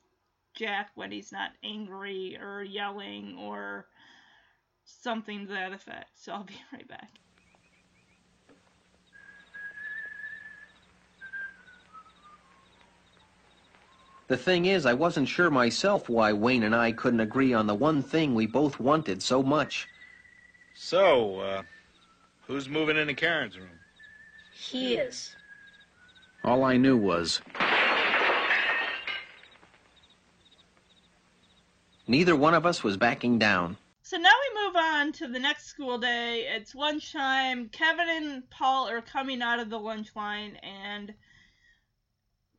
[0.52, 3.86] Jack when he's not angry or yelling or
[4.84, 6.10] something to that effect.
[6.16, 7.10] So I'll be right back.
[14.26, 17.74] The thing is, I wasn't sure myself why Wayne and I couldn't agree on the
[17.74, 19.86] one thing we both wanted so much.
[20.74, 21.62] So, uh,
[22.46, 23.78] who's moving into Karen's room?
[24.52, 25.36] He is.
[26.42, 27.40] All I knew was
[32.06, 33.76] neither one of us was backing down.
[34.02, 36.46] So now we move on to the next school day.
[36.48, 37.68] It's lunchtime.
[37.70, 41.14] Kevin and Paul are coming out of the lunch line, and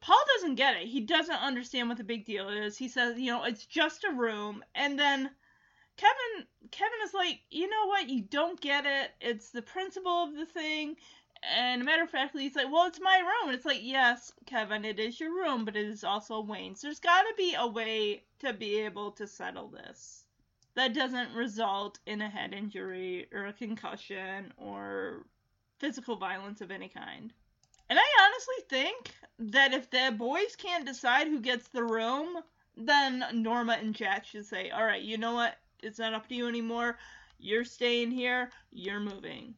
[0.06, 0.88] Paul doesn't get it.
[0.88, 2.78] He doesn't understand what the big deal is.
[2.78, 5.32] He says, you know, it's just a room, and then
[5.98, 8.08] Kevin Kevin is like, you know what?
[8.08, 9.12] You don't get it.
[9.20, 10.98] It's the principle of the thing.
[11.42, 13.50] And matter of fact, he's like, well, it's my room.
[13.50, 16.82] And it's like, yes, Kevin, it is your room, but it is also Wayne's.
[16.82, 20.26] There's got to be a way to be able to settle this
[20.76, 25.26] that doesn't result in a head injury or a concussion or
[25.80, 27.34] physical violence of any kind.
[27.90, 32.38] And I honestly think that if the boys can't decide who gets the room,
[32.76, 35.56] then Norma and Jack should say, all right, you know what?
[35.84, 36.98] It's not up to you anymore.
[37.38, 38.50] You're staying here.
[38.72, 39.56] You're moving.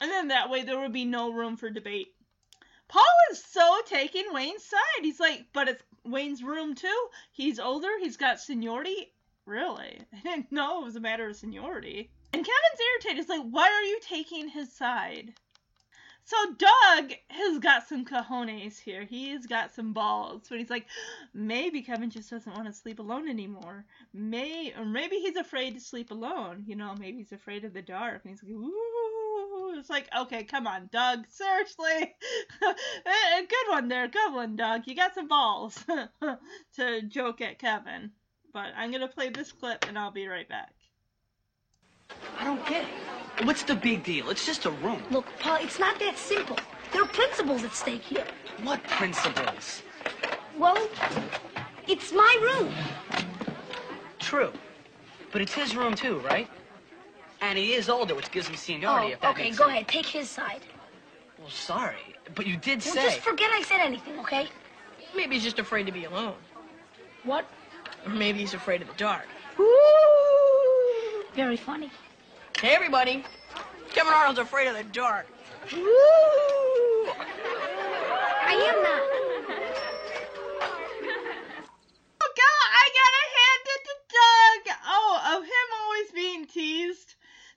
[0.00, 2.08] And then that way there would be no room for debate.
[2.88, 5.02] Paul is so taking Wayne's side.
[5.02, 7.08] He's like, but it's Wayne's room too.
[7.32, 7.88] He's older.
[8.00, 9.12] He's got seniority.
[9.46, 10.00] Really?
[10.12, 12.10] I didn't know it was a matter of seniority.
[12.32, 13.16] And Kevin's irritated.
[13.18, 15.32] He's like, why are you taking his side?
[16.26, 19.04] So Doug has got some cojones here.
[19.04, 20.46] He's got some balls.
[20.48, 20.86] But he's like,
[21.34, 23.84] maybe Kevin just doesn't want to sleep alone anymore.
[24.14, 26.64] May or maybe he's afraid to sleep alone.
[26.66, 28.22] You know, maybe he's afraid of the dark.
[28.24, 29.74] And he's like, ooh.
[29.76, 31.26] It's like, okay, come on, Doug.
[31.28, 32.14] Seriously.
[32.62, 32.72] Eh,
[33.06, 34.08] eh, good one there.
[34.08, 34.86] Good one, Doug.
[34.86, 35.84] You got some balls
[36.76, 38.12] to joke at Kevin.
[38.52, 40.73] But I'm gonna play this clip and I'll be right back.
[42.38, 43.46] I don't get it.
[43.46, 44.30] What's the big deal?
[44.30, 45.02] It's just a room.
[45.10, 46.56] Look, Paul, it's not that simple.
[46.92, 48.26] There are principles at stake here.
[48.62, 49.82] What principles?
[50.56, 50.88] Well,
[51.88, 52.72] it's my room.
[54.18, 54.52] True.
[55.32, 56.48] But it's his room too, right?
[57.40, 59.68] And he is older, which gives him seniority, Oh, okay, go sense.
[59.70, 59.88] ahead.
[59.88, 60.60] Take his side.
[61.38, 61.96] Well, sorry,
[62.34, 62.90] but you did say.
[62.94, 63.14] Well, say.
[63.16, 64.48] just forget I said anything, okay?
[65.14, 66.34] Maybe he's just afraid to be alone.
[67.24, 67.46] What?
[68.06, 69.26] Or maybe he's afraid of the dark.
[69.58, 70.13] Ooh,
[71.34, 71.90] very funny.
[72.60, 73.24] Hey, everybody.
[73.90, 75.26] Kevin Arnold's afraid of the dark.
[75.72, 77.08] Ooh.
[78.46, 79.13] I am not.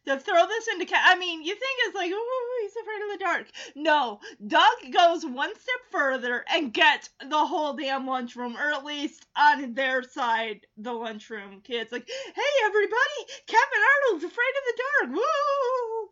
[0.08, 0.86] To throw this into.
[0.86, 3.48] Ca- I mean, you think it's like, ooh, he's afraid of the dark.
[3.76, 9.26] No, Doug goes one step further and gets the whole damn lunchroom, or at least
[9.38, 11.92] on their side, the lunchroom kids.
[11.92, 15.18] Like, hey everybody, Kevin Arnold's afraid of the dark.
[15.18, 16.10] Woo!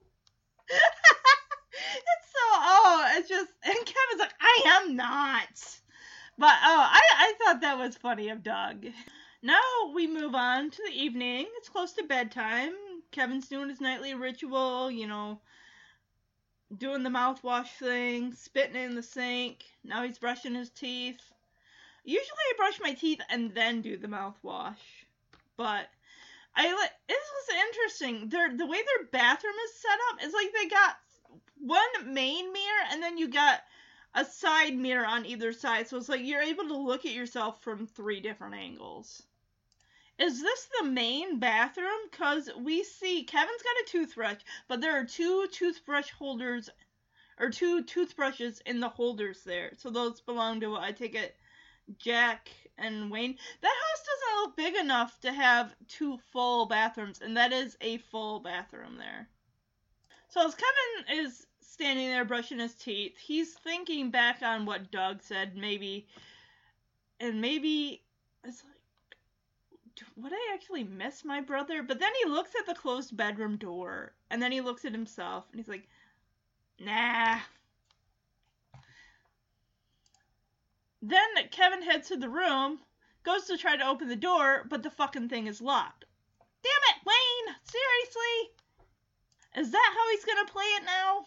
[0.70, 5.48] it's so oh, it's just and Kevin's like, I am not.
[6.38, 8.86] But oh, I, I thought that was funny of Doug.
[9.42, 9.62] Now
[9.94, 11.46] we move on to the evening.
[11.58, 12.74] It's close to bedtime.
[13.16, 15.40] Kevin's doing his nightly ritual, you know,
[16.78, 19.64] doing the mouthwash thing, spitting in the sink.
[19.86, 21.22] Now he's brushing his teeth.
[22.04, 25.06] Usually I brush my teeth and then do the mouthwash.
[25.56, 25.88] But
[26.58, 28.28] I li- this was interesting.
[28.28, 30.98] Their the way their bathroom is set up is like they got
[31.58, 33.62] one main mirror and then you got
[34.14, 35.88] a side mirror on either side.
[35.88, 39.24] So it's like you're able to look at yourself from three different angles.
[40.18, 42.10] Is this the main bathroom?
[42.10, 46.70] Because we see Kevin's got a toothbrush, but there are two toothbrush holders,
[47.40, 49.72] or two toothbrushes in the holders there.
[49.78, 51.36] So those belong to, I take it,
[51.98, 53.38] Jack and Wayne.
[53.62, 57.98] That house doesn't look big enough to have two full bathrooms, and that is a
[57.98, 59.28] full bathroom there.
[60.30, 65.22] So as Kevin is standing there brushing his teeth, he's thinking back on what Doug
[65.22, 66.08] said, maybe,
[67.20, 68.02] and maybe
[68.44, 68.75] it's like,
[70.16, 71.84] would I actually miss my brother?
[71.84, 75.46] But then he looks at the closed bedroom door, and then he looks at himself,
[75.52, 75.88] and he's like,
[76.80, 77.40] nah.
[81.02, 82.80] Then Kevin heads to the room,
[83.24, 86.06] goes to try to open the door, but the fucking thing is locked.
[86.64, 87.56] Damn it, Wayne!
[87.64, 88.56] Seriously?
[89.58, 91.26] Is that how he's gonna play it now?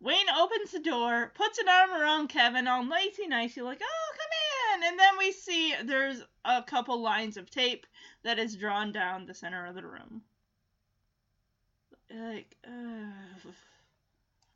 [0.00, 4.30] Wayne opens the door, puts an arm around Kevin, all nicey nicey, like, oh, come
[4.30, 4.45] in!
[4.82, 7.86] And then we see there's a couple lines of tape
[8.22, 10.22] that is drawn down the center of the room.
[12.10, 13.50] Like, uh,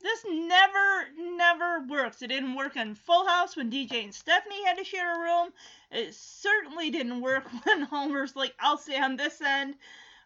[0.01, 2.23] this never, never works.
[2.23, 5.53] It didn't work on Full House when DJ and Stephanie had to share a room.
[5.91, 9.75] It certainly didn't work when Homer's like, I'll stay on this end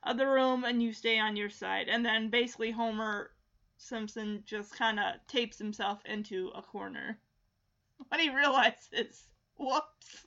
[0.02, 1.88] of the room and you stay on your side.
[1.88, 3.30] And then basically Homer
[3.78, 7.18] Simpson just kind of tapes himself into a corner
[8.08, 9.24] when he realizes,
[9.56, 10.26] whoops,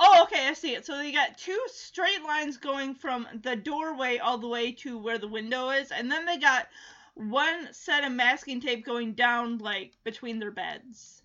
[0.00, 0.86] Oh, okay, I see it.
[0.86, 5.18] So they got two straight lines going from the doorway all the way to where
[5.18, 6.68] the window is, and then they got
[7.14, 11.22] one set of masking tape going down like between their beds.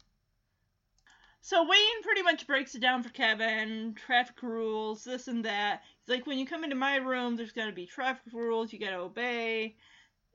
[1.42, 5.84] So Wayne pretty much breaks it down for Kevin, traffic rules, this and that.
[6.00, 8.98] He's like, when you come into my room, there's gonna be traffic rules you gotta
[8.98, 9.76] obey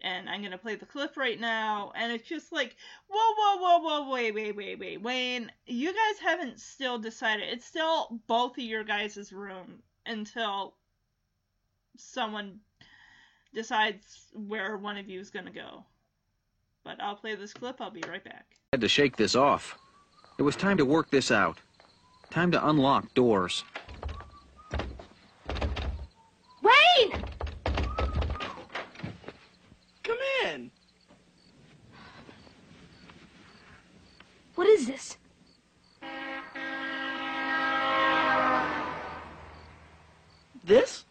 [0.03, 2.77] and I'm gonna play the clip right now, and it's just like,
[3.09, 7.49] whoa, whoa, whoa, whoa, wait, wait, wait, wait, Wayne, you guys haven't still decided.
[7.49, 10.75] It's still both of your guys' room until
[11.97, 12.61] someone
[13.55, 15.85] decides where one of you is gonna go.
[16.85, 17.81] But I'll play this clip.
[17.81, 18.47] I'll be right back.
[18.73, 19.79] had to shake this off.
[20.39, 21.59] It was time to work this out.
[22.31, 23.65] Time to unlock doors.
[26.63, 27.25] Wayne!
[30.03, 30.71] Come in.
[34.55, 35.17] What is this?
[40.65, 41.05] This?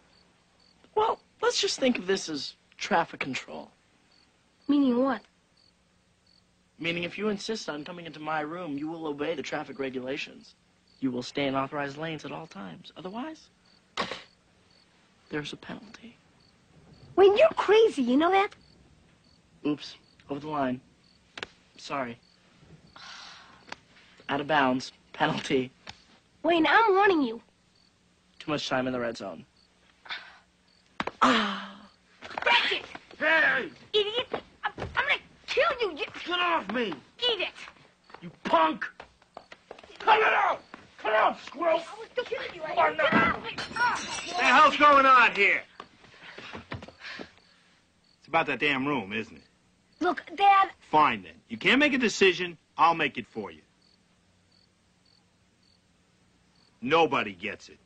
[0.96, 3.72] Well, let's just think of this as traffic control.
[4.68, 5.22] Meaning what?
[6.80, 10.56] Meaning, if you insist on coming into my room, you will obey the traffic regulations.
[11.00, 12.92] You will stay in authorized lanes at all times.
[12.98, 13.48] Otherwise,
[15.30, 16.18] there's a penalty.
[17.16, 18.50] Wayne, you're crazy, you know that?
[19.66, 19.96] Oops,
[20.30, 20.82] over the line.
[21.78, 22.20] Sorry.
[24.28, 24.92] Out of bounds.
[25.14, 25.72] Penalty.
[26.44, 27.42] Wayne, I'm warning you.
[28.40, 29.46] Too much time in the red zone.
[31.22, 31.67] Ah.
[32.70, 32.86] Break it!
[33.20, 33.70] Hey!
[33.94, 34.28] Idiot!
[34.64, 35.98] I'm, I'm gonna kill you!
[35.98, 36.88] you Get off me!
[36.90, 37.50] eat it!
[38.22, 38.86] You punk!
[40.00, 40.62] Cut it out!
[41.00, 41.80] Cut it out, squirrel!
[41.80, 43.04] I was just killing you right Oh, now.
[43.04, 43.04] no.
[43.04, 43.62] Get out of it!
[43.76, 44.02] Ah.
[44.28, 45.62] What the hell's going on here?
[48.20, 49.44] It's about that damn room, isn't it?
[50.00, 51.34] Look, Dad, Fine then.
[51.50, 52.58] You can't make a decision.
[52.78, 53.62] I'll make it for you.
[56.82, 57.80] Nobody gets it.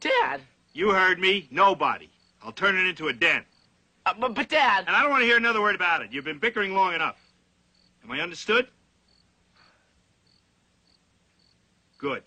[0.00, 0.40] Dad!
[0.72, 1.48] You heard me.
[1.50, 2.08] Nobody.
[2.42, 3.44] I'll turn it into a den.
[4.06, 4.84] Uh, but, but, Dad!
[4.86, 6.12] And I don't want to hear another word about it.
[6.12, 7.16] You've been bickering long enough.
[8.04, 8.68] Am I understood?
[11.98, 12.22] Good.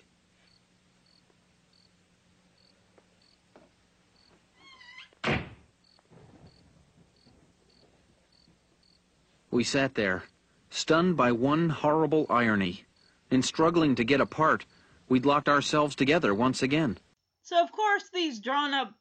[9.51, 10.25] We sat there,
[10.69, 12.83] stunned by one horrible irony.
[13.31, 14.65] In struggling to get apart,
[15.07, 16.97] we'd locked ourselves together once again.
[17.41, 18.93] So of course these drawn up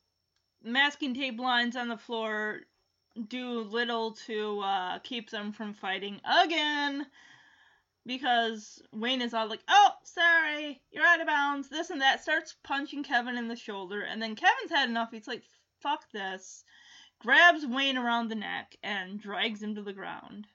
[0.62, 2.60] masking tape lines on the floor
[3.28, 7.06] do little to uh, keep them from fighting again
[8.06, 12.56] because Wayne is all like, "Oh, sorry, you're out of bounds." This and that starts
[12.62, 15.10] punching Kevin in the shoulder, and then Kevin's had enough.
[15.10, 15.44] He's like,
[15.80, 16.64] "Fuck this!"
[17.20, 20.46] Grabs Wayne around the neck and drags him to the ground.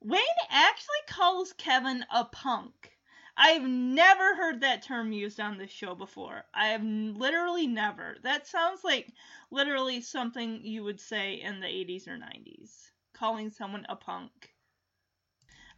[0.00, 0.20] Wayne
[0.50, 2.95] actually calls Kevin a punk.
[3.38, 6.44] I've never heard that term used on this show before.
[6.54, 8.16] I have literally never.
[8.22, 9.12] That sounds like
[9.50, 12.90] literally something you would say in the 80s or 90s.
[13.12, 14.54] Calling someone a punk.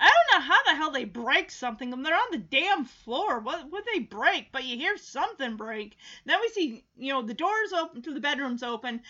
[0.00, 1.90] I don't know how the hell they break something.
[1.90, 3.40] They're on the damn floor.
[3.40, 4.52] What would they break?
[4.52, 5.96] But you hear something break.
[6.24, 9.02] Then we see, you know, the doors open to the bedrooms open,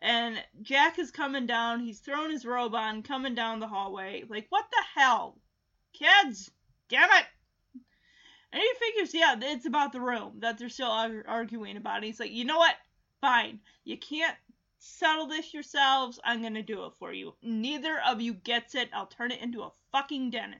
[0.00, 1.80] and Jack is coming down.
[1.80, 4.22] He's throwing his robe on, coming down the hallway.
[4.28, 5.38] Like, what the hell?
[5.92, 6.52] Kids,
[6.88, 7.26] damn it!
[8.52, 12.02] And he figures, yeah, it's about the room that they're still ar- arguing about.
[12.02, 12.74] He's like, you know what?
[13.20, 13.60] Fine.
[13.84, 14.36] You can't
[14.78, 16.20] settle this yourselves.
[16.24, 17.34] I'm gonna do it for you.
[17.42, 18.90] Neither of you gets it.
[18.92, 20.56] I'll turn it into a fucking den.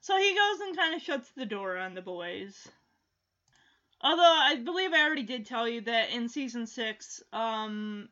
[0.00, 2.68] So he goes and kind of shuts the door on the boys.
[4.00, 8.08] Although I believe I already did tell you that in season six, um,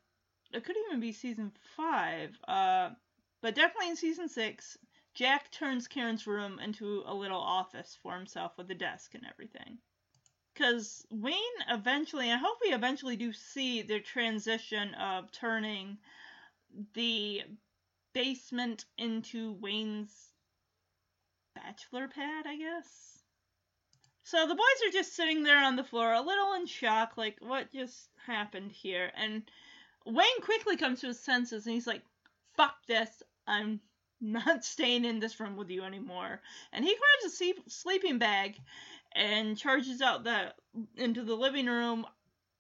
[0.53, 2.91] it could even be season five, uh,
[3.41, 4.77] but definitely in season six,
[5.17, 9.79] Jack turns Karen's room into a little office for himself with a desk and everything.
[10.53, 11.35] Because Wayne
[11.71, 15.97] eventually, I hope we eventually do see the transition of turning
[16.93, 17.43] the
[18.13, 20.13] basement into Wayne's
[21.55, 23.19] bachelor pad, I guess.
[24.25, 27.37] So the boys are just sitting there on the floor, a little in shock, like,
[27.41, 29.11] what just happened here?
[29.17, 29.51] And
[30.05, 32.03] Wayne quickly comes to his senses and he's like,
[32.55, 33.81] fuck this, I'm
[34.21, 36.41] not staying in this room with you anymore.
[36.73, 38.57] And he grabs a sleep- sleeping bag
[39.15, 40.53] and charges out the
[40.97, 42.07] into the living room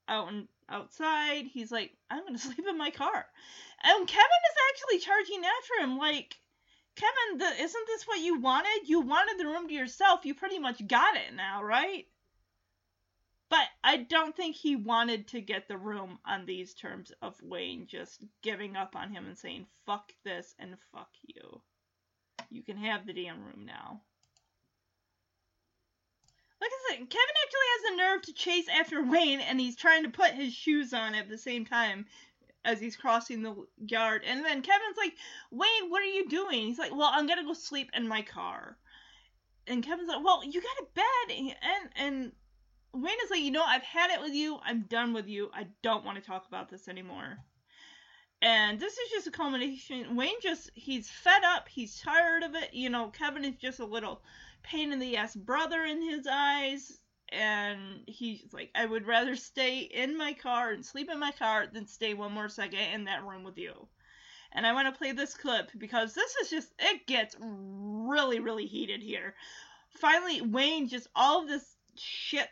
[0.08, 1.46] out and outside.
[1.46, 3.26] He's like, I'm gonna sleep in my car.
[3.82, 6.36] And Kevin is actually charging after him, like,
[6.96, 8.88] Kevin, the, isn't this what you wanted?
[8.88, 10.24] You wanted the room to yourself.
[10.24, 12.06] You pretty much got it now, right?
[13.48, 17.86] But I don't think he wanted to get the room on these terms of Wayne
[17.86, 21.62] just giving up on him and saying, fuck this and fuck you.
[22.50, 24.02] You can have the damn room now.
[26.60, 30.04] Like I said, Kevin actually has the nerve to chase after Wayne, and he's trying
[30.04, 32.06] to put his shoes on at the same time
[32.64, 34.22] as he's crossing the yard.
[34.26, 35.14] And then Kevin's like,
[35.50, 36.62] Wayne, what are you doing?
[36.62, 38.78] He's like, Well, I'm gonna go sleep in my car.
[39.66, 42.32] And Kevin's like, Well, you got a bed, and and
[43.02, 44.58] Wayne is like, You know, I've had it with you.
[44.64, 45.50] I'm done with you.
[45.54, 47.38] I don't want to talk about this anymore.
[48.42, 50.14] And this is just a culmination.
[50.14, 51.68] Wayne just, he's fed up.
[51.68, 52.74] He's tired of it.
[52.74, 54.22] You know, Kevin is just a little
[54.62, 57.00] pain in the ass brother in his eyes.
[57.30, 61.66] And he's like, I would rather stay in my car and sleep in my car
[61.66, 63.88] than stay one more second in that room with you.
[64.52, 68.66] And I want to play this clip because this is just, it gets really, really
[68.66, 69.34] heated here.
[69.98, 71.64] Finally, Wayne just, all of this
[71.96, 72.48] shit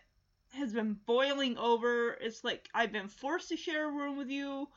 [0.55, 2.13] has been boiling over.
[2.21, 4.69] It's like, I've been forced to share a room with you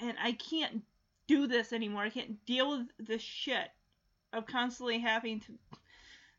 [0.00, 0.82] and I can't
[1.26, 2.02] do this anymore.
[2.02, 3.68] I can't deal with this shit
[4.32, 5.58] of constantly having to.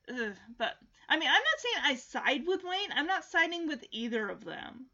[0.10, 0.36] Ugh.
[0.58, 0.74] But
[1.08, 2.92] I mean, I'm not saying I side with Wayne.
[2.94, 4.88] I'm not siding with either of them.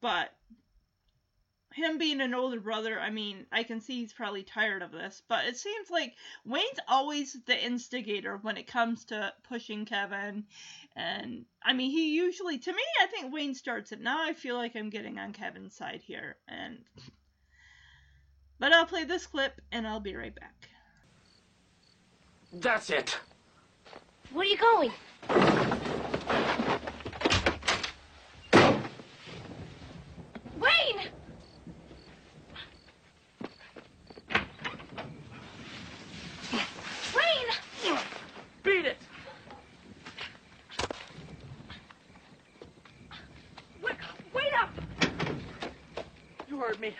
[0.00, 0.30] But
[1.72, 5.22] him being an older brother, I mean, I can see he's probably tired of this.
[5.28, 10.44] But it seems like Wayne's always the instigator when it comes to pushing Kevin.
[10.96, 14.00] And I mean, he usually, to me, I think Wayne starts it.
[14.00, 16.36] Now I feel like I'm getting on Kevin's side here.
[16.48, 16.78] And
[18.58, 20.68] but I'll play this clip and I'll be right back.
[22.52, 23.18] That's it.
[24.32, 24.92] Where are you going?
[30.58, 31.08] Wayne!
[37.14, 37.94] Wayne!
[38.62, 38.96] Beat it!
[43.82, 43.96] Wait,
[44.34, 44.70] wait up!
[46.48, 46.94] You heard me.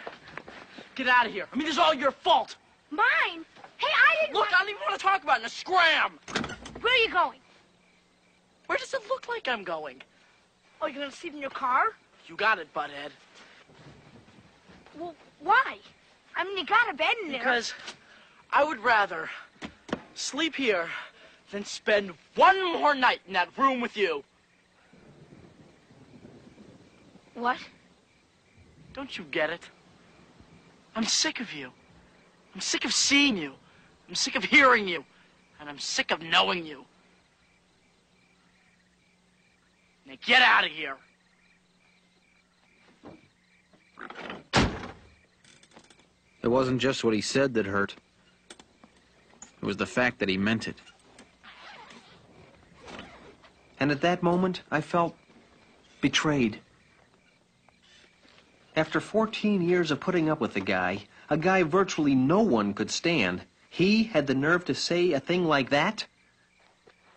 [0.94, 1.46] Get out of here.
[1.50, 2.56] I mean, this is all your fault.
[2.90, 3.44] Mine?
[3.78, 4.34] Hey, I didn't.
[4.34, 5.42] Look, I don't even want to talk about it.
[5.42, 6.18] Now scram!
[6.80, 7.40] Where are you going?
[8.66, 10.02] Where does it look like I'm going?
[10.80, 11.94] Oh, you're gonna sleep in your car?
[12.26, 13.12] You got it, butthead.
[14.98, 15.78] Well, why?
[16.36, 17.38] I mean, you got a bed in there.
[17.38, 17.72] Because
[18.52, 19.30] I would rather
[20.14, 20.88] sleep here
[21.50, 24.22] than spend one more night in that room with you.
[27.34, 27.58] What?
[28.92, 29.70] Don't you get it?
[30.96, 31.70] I'm sick of you.
[32.54, 33.52] I'm sick of seeing you.
[34.08, 35.04] I'm sick of hearing you.
[35.60, 36.86] And I'm sick of knowing you.
[40.06, 40.96] Now get out of here.
[46.42, 47.94] It wasn't just what he said that hurt.
[49.60, 50.76] It was the fact that he meant it.
[53.80, 55.14] And at that moment, I felt
[56.00, 56.60] betrayed.
[58.76, 62.90] After 14 years of putting up with the guy, a guy virtually no one could
[62.90, 66.04] stand, he had the nerve to say a thing like that?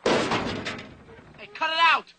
[0.05, 2.13] Hey, cut it out!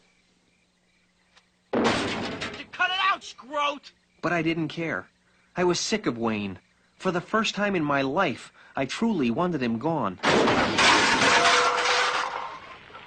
[1.72, 3.92] You cut it out, scrote!
[4.20, 5.08] But I didn't care.
[5.56, 6.58] I was sick of Wayne.
[6.96, 10.18] For the first time in my life, I truly wanted him gone.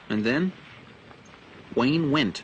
[0.09, 0.51] And then,
[1.75, 2.41] Wayne went.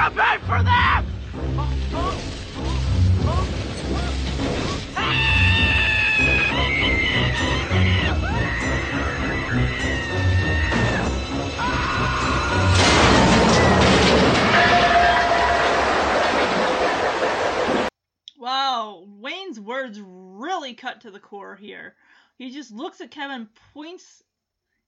[0.00, 1.04] You're pay for that!
[18.38, 21.94] Wow, Wayne's words really cut to the core here.
[22.38, 24.24] He just looks at Kevin, points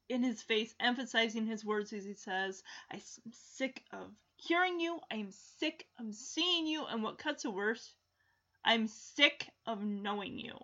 [0.08, 3.00] in his face, emphasizing his words as he says, I'm
[3.30, 4.08] sick of
[4.42, 7.94] hearing you, I'm sick of seeing you, and what cuts the worst,
[8.64, 10.56] I'm sick of knowing you.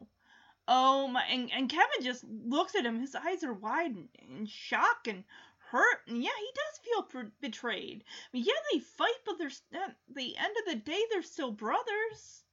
[0.67, 4.47] Oh my, and, and Kevin just looks at him, his eyes are wide in, in
[4.47, 5.25] shock and
[5.71, 8.05] hurt, and yeah, he does feel betrayed.
[8.09, 11.53] I mean, yeah, they fight, but there's at the end of the day, they're still
[11.53, 12.45] brothers.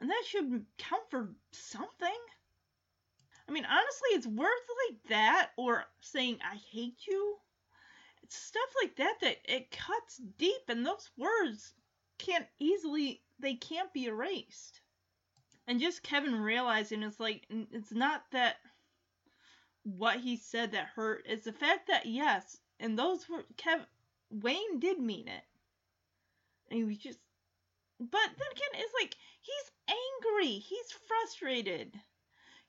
[0.00, 2.08] And that should count for something.
[3.48, 7.36] I mean, honestly, it's words like that or saying I hate you.
[8.34, 11.74] Stuff like that that it cuts deep and those words
[12.18, 14.80] can't easily they can't be erased.
[15.66, 18.56] And just Kevin realizing it's like it's not that
[19.84, 23.86] what he said that hurt, it's the fact that yes, and those were kevin
[24.30, 25.44] Wayne did mean it.
[26.70, 27.18] And he was just
[28.00, 30.58] but then again, it's like he's angry.
[30.58, 32.00] He's frustrated.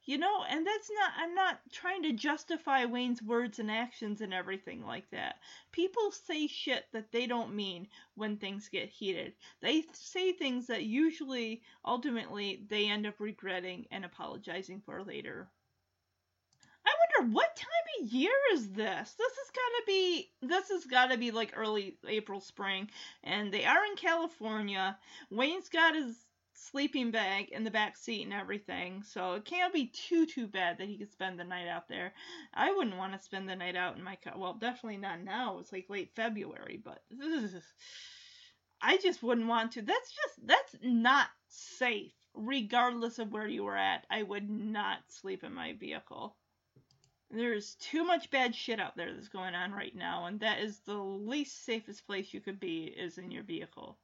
[0.05, 4.33] You know, and that's not, I'm not trying to justify Wayne's words and actions and
[4.33, 5.35] everything like that.
[5.71, 9.33] People say shit that they don't mean when things get heated.
[9.61, 15.47] They say things that usually, ultimately, they end up regretting and apologizing for later.
[16.85, 16.91] I
[17.21, 17.67] wonder what time
[18.01, 19.13] of year is this?
[19.17, 22.89] This has gotta be, this has gotta be like early April, spring,
[23.23, 24.97] and they are in California.
[25.29, 26.13] Wayne's got his
[26.55, 29.03] sleeping bag in the back seat and everything.
[29.03, 32.13] So it can't be too too bad that he could spend the night out there.
[32.53, 34.33] I wouldn't want to spend the night out in my car.
[34.37, 35.59] Well, definitely not now.
[35.59, 37.03] It's like late February, but
[38.81, 39.81] I just wouldn't want to.
[39.81, 42.13] That's just that's not safe.
[42.35, 46.35] Regardless of where you were at, I would not sleep in my vehicle.
[47.29, 50.79] There's too much bad shit out there that's going on right now, and that is
[50.79, 53.97] the least safest place you could be is in your vehicle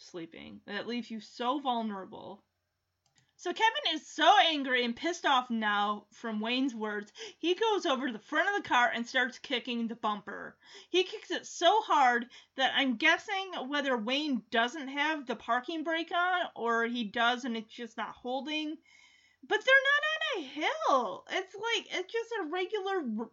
[0.00, 0.60] sleeping.
[0.66, 2.42] That leaves you so vulnerable.
[3.36, 8.06] So Kevin is so angry and pissed off now from Wayne's words, he goes over
[8.06, 10.58] to the front of the car and starts kicking the bumper.
[10.90, 12.26] He kicks it so hard
[12.56, 17.56] that I'm guessing whether Wayne doesn't have the parking brake on or he does and
[17.56, 18.76] it's just not holding.
[19.42, 21.24] But they're not on a hill.
[21.30, 23.30] It's like it's just a regular r-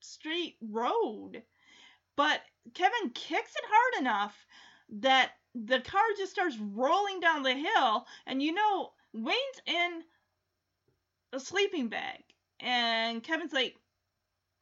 [0.00, 1.44] straight road.
[2.16, 2.42] But
[2.74, 4.46] Kevin kicks it hard enough
[5.00, 10.02] that the car just starts rolling down the hill, and you know, Wayne's in
[11.32, 12.22] a sleeping bag.
[12.60, 13.76] And Kevin's like,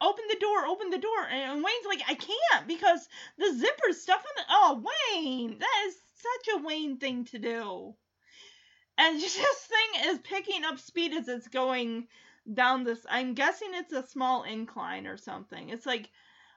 [0.01, 1.27] open the door, open the door.
[1.31, 3.09] And Wayne's like, I can't because
[3.39, 4.43] the zipper's stuck on the.
[4.49, 4.85] Oh,
[5.15, 5.59] Wayne!
[5.59, 7.95] That is such a Wayne thing to do.
[8.99, 12.09] And this thing is picking up speed as it's going
[12.53, 13.05] down this.
[13.09, 15.71] I'm guessing it's a small incline or something.
[15.71, 16.11] It's like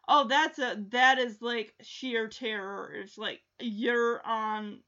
[0.10, 2.92] oh that's a that is like sheer terror.
[2.96, 4.80] It's like you're on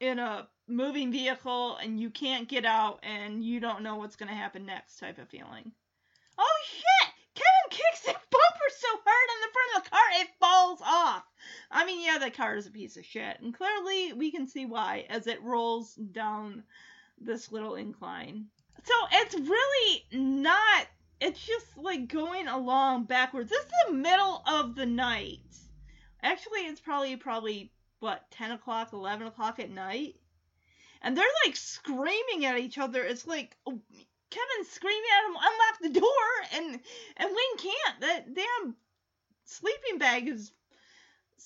[0.00, 4.30] in a moving vehicle and you can't get out and you don't know what's going
[4.30, 5.70] to happen next type of feeling.
[6.38, 7.12] Oh shit!
[7.34, 11.24] Kevin kicks the bumper so hard on the front of the car it falls off.
[11.70, 13.40] I mean yeah the car is a piece of shit.
[13.40, 16.64] And clearly we can see why as it rolls down
[17.20, 18.46] this little incline.
[18.84, 20.86] So it's really not
[21.20, 23.50] it's just like going along backwards.
[23.50, 25.40] This is the middle of the night.
[26.22, 30.16] Actually, it's probably probably what ten o'clock, eleven o'clock at night,
[31.02, 33.02] and they're like screaming at each other.
[33.04, 33.78] It's like oh,
[34.30, 36.80] Kevin screaming at him, unlock the door, and
[37.16, 38.00] and Wayne can't.
[38.00, 38.76] That damn
[39.44, 40.52] sleeping bag is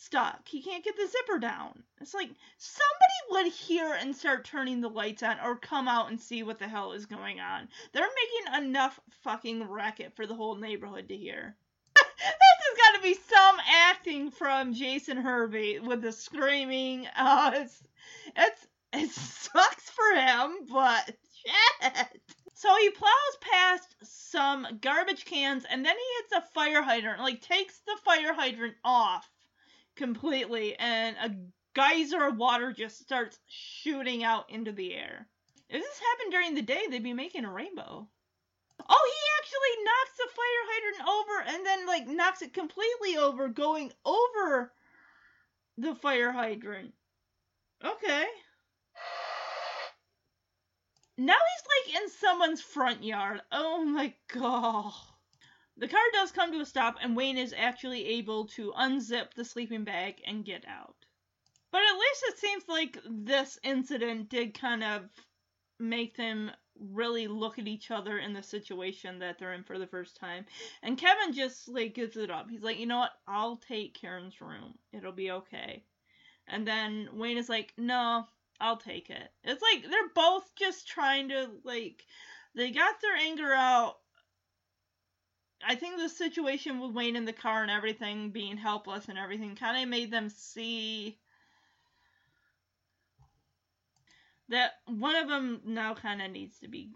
[0.00, 0.46] stuck.
[0.46, 1.82] He can't get the zipper down.
[2.00, 6.20] It's like somebody would hear and start turning the lights on or come out and
[6.20, 7.68] see what the hell is going on.
[7.92, 11.56] They're making enough fucking racket for the whole neighborhood to hear.
[11.94, 17.06] this has got to be some acting from Jason Hervey with the screaming.
[17.16, 17.82] Uh, it's,
[18.36, 22.20] it's, it sucks for him, but shit.
[22.54, 27.40] So he plows past some garbage cans and then he hits a fire hydrant, like
[27.40, 29.30] takes the fire hydrant off
[29.98, 31.36] completely, and a
[31.74, 35.28] geyser of water just starts shooting out into the air.
[35.68, 38.08] If this happened during the day, they'd be making a rainbow.
[38.88, 43.48] Oh, he actually knocks the fire hydrant over and then like knocks it completely over,
[43.48, 44.72] going over
[45.76, 46.94] the fire hydrant.
[47.84, 48.24] Okay.
[51.18, 53.42] Now he's like in someone's front yard.
[53.52, 54.92] Oh my god.
[55.78, 59.44] The car does come to a stop, and Wayne is actually able to unzip the
[59.44, 60.96] sleeping bag and get out.
[61.70, 65.08] But at least it seems like this incident did kind of
[65.78, 66.50] make them
[66.80, 70.46] really look at each other in the situation that they're in for the first time.
[70.82, 72.48] And Kevin just like gives it up.
[72.50, 73.12] He's like, you know what?
[73.26, 74.74] I'll take Karen's room.
[74.92, 75.84] It'll be okay.
[76.46, 78.26] And then Wayne is like, no,
[78.60, 79.28] I'll take it.
[79.44, 82.04] It's like they're both just trying to like
[82.54, 83.96] they got their anger out
[85.66, 89.56] I think the situation with Wayne in the car and everything being helpless and everything
[89.56, 91.18] kind of made them see
[94.48, 96.90] that one of them now kind of needs to be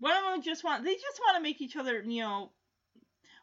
[0.00, 2.50] one of them just want they just want to make each other you know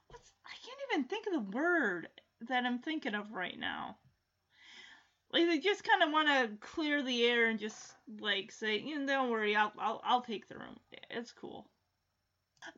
[0.10, 2.08] what's I can't even think of the word
[2.48, 3.98] that I'm thinking of right now.
[5.32, 9.00] Like they just kind of want to clear the air and just like say you
[9.00, 10.78] know don't worry I'll I'll, I'll take the room.
[11.10, 11.68] It's cool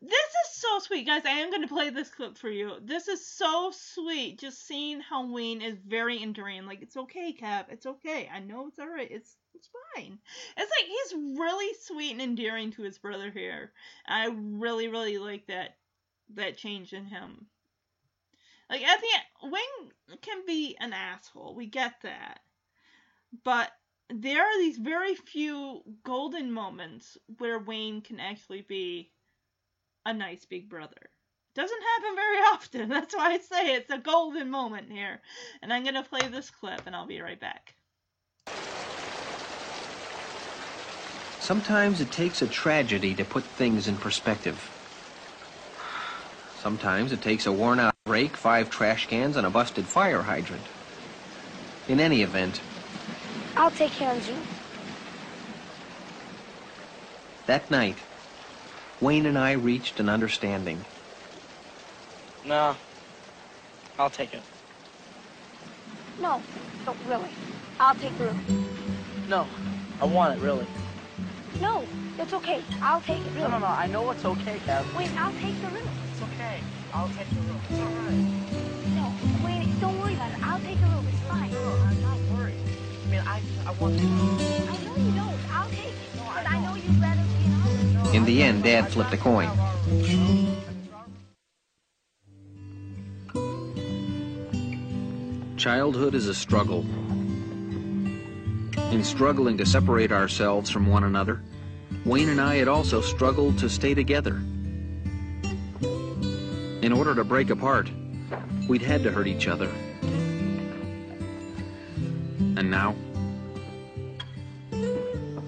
[0.00, 1.22] this is so sweet, guys.
[1.24, 2.74] I am going to play this clip for you.
[2.82, 4.38] This is so sweet.
[4.38, 6.66] Just seeing how Wayne is very enduring.
[6.66, 7.68] Like, it's okay, Cap.
[7.70, 8.28] It's okay.
[8.32, 9.10] I know it's alright.
[9.10, 10.18] It's it's fine.
[10.56, 13.72] It's like he's really sweet and endearing to his brother here.
[14.06, 15.76] I really, really like that
[16.34, 17.46] that change in him.
[18.70, 21.54] Like at the end, Wayne can be an asshole.
[21.54, 22.40] We get that.
[23.44, 23.70] But
[24.10, 29.10] there are these very few golden moments where Wayne can actually be
[30.08, 31.10] a nice big brother.
[31.54, 32.88] Doesn't happen very often.
[32.88, 35.20] That's why I say it's a golden moment here.
[35.62, 37.74] And I'm going to play this clip and I'll be right back.
[41.40, 44.70] Sometimes it takes a tragedy to put things in perspective.
[46.60, 50.62] Sometimes it takes a worn out rake, five trash cans, and a busted fire hydrant.
[51.86, 52.60] In any event,
[53.56, 54.34] I'll take care of you.
[57.46, 57.96] that night,
[59.00, 60.84] Wayne and I reached an understanding.
[62.44, 62.76] No.
[63.98, 64.42] I'll take it.
[66.20, 66.42] No,
[66.84, 67.30] no, really.
[67.78, 69.24] I'll take the room.
[69.28, 69.46] No.
[70.00, 70.66] I want it, really.
[71.60, 71.88] No,
[72.18, 72.64] it's okay.
[72.82, 73.42] I'll take it, really.
[73.42, 73.66] No, no, no.
[73.66, 74.96] I know it's okay, Kev.
[74.96, 75.88] Wait, I'll take the room.
[76.10, 76.62] It's okay.
[76.92, 77.62] I'll take the room.
[77.70, 78.14] It's all right.
[78.96, 80.38] No, wait, don't worry about it.
[80.42, 81.06] I'll take the room.
[81.08, 81.52] It's fine.
[81.52, 82.60] No, I'm not worried.
[83.04, 84.68] I mean, I, I want the room.
[84.68, 85.17] I know you don't.
[88.12, 89.50] In the end, Dad flipped a coin.
[95.56, 96.86] Childhood is a struggle.
[98.92, 101.42] In struggling to separate ourselves from one another,
[102.04, 104.36] Wayne and I had also struggled to stay together.
[106.80, 107.90] In order to break apart,
[108.68, 109.68] we'd had to hurt each other.
[112.56, 112.94] And now,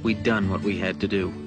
[0.03, 1.40] we'd done what we had to do.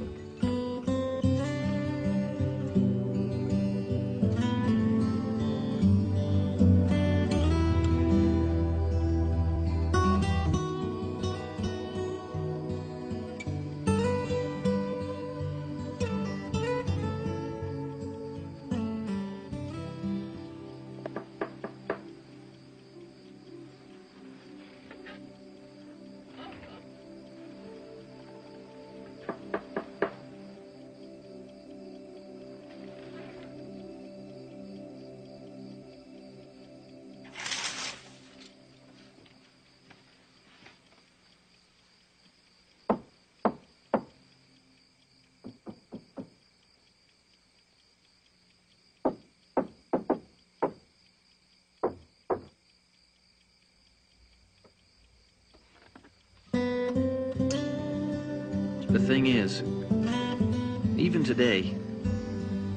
[61.36, 61.76] Today,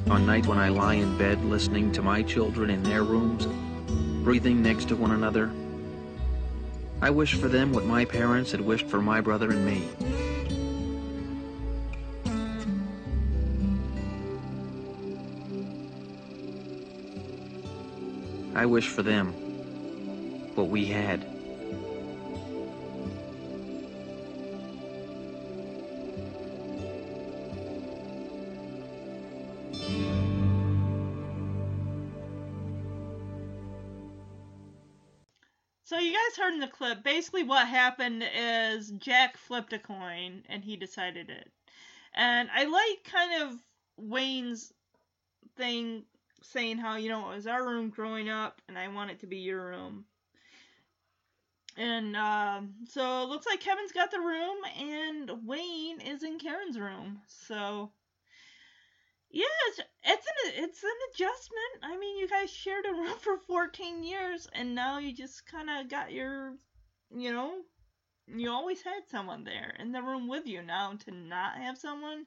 [0.08, 3.44] on nights when I lie in bed listening to my children in their rooms,
[4.24, 5.50] breathing next to one another,
[7.02, 9.86] I wish for them what my parents had wished for my brother and me.
[18.54, 19.34] I wish for them
[20.54, 21.35] what we had.
[36.86, 41.50] Clip, basically what happened is Jack flipped a coin and he decided it.
[42.14, 43.58] And I like kind of
[43.96, 44.72] Wayne's
[45.56, 46.04] thing
[46.42, 49.26] saying how, you know, it was our room growing up and I want it to
[49.26, 50.04] be your room.
[51.76, 56.78] And um, so it looks like Kevin's got the room and Wayne is in Karen's
[56.78, 57.20] room.
[57.26, 57.90] So
[59.30, 61.82] yeah, it's it's an it's an adjustment.
[61.82, 65.68] I mean, you guys shared a room for 14 years, and now you just kind
[65.68, 66.54] of got your,
[67.14, 67.52] you know,
[68.26, 70.62] you always had someone there in the room with you.
[70.62, 72.26] Now to not have someone,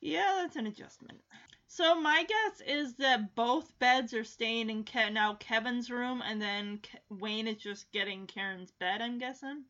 [0.00, 1.20] yeah, that's an adjustment.
[1.66, 6.40] So my guess is that both beds are staying in Ke- now Kevin's room, and
[6.40, 9.02] then Ke- Wayne is just getting Karen's bed.
[9.02, 9.64] I'm guessing.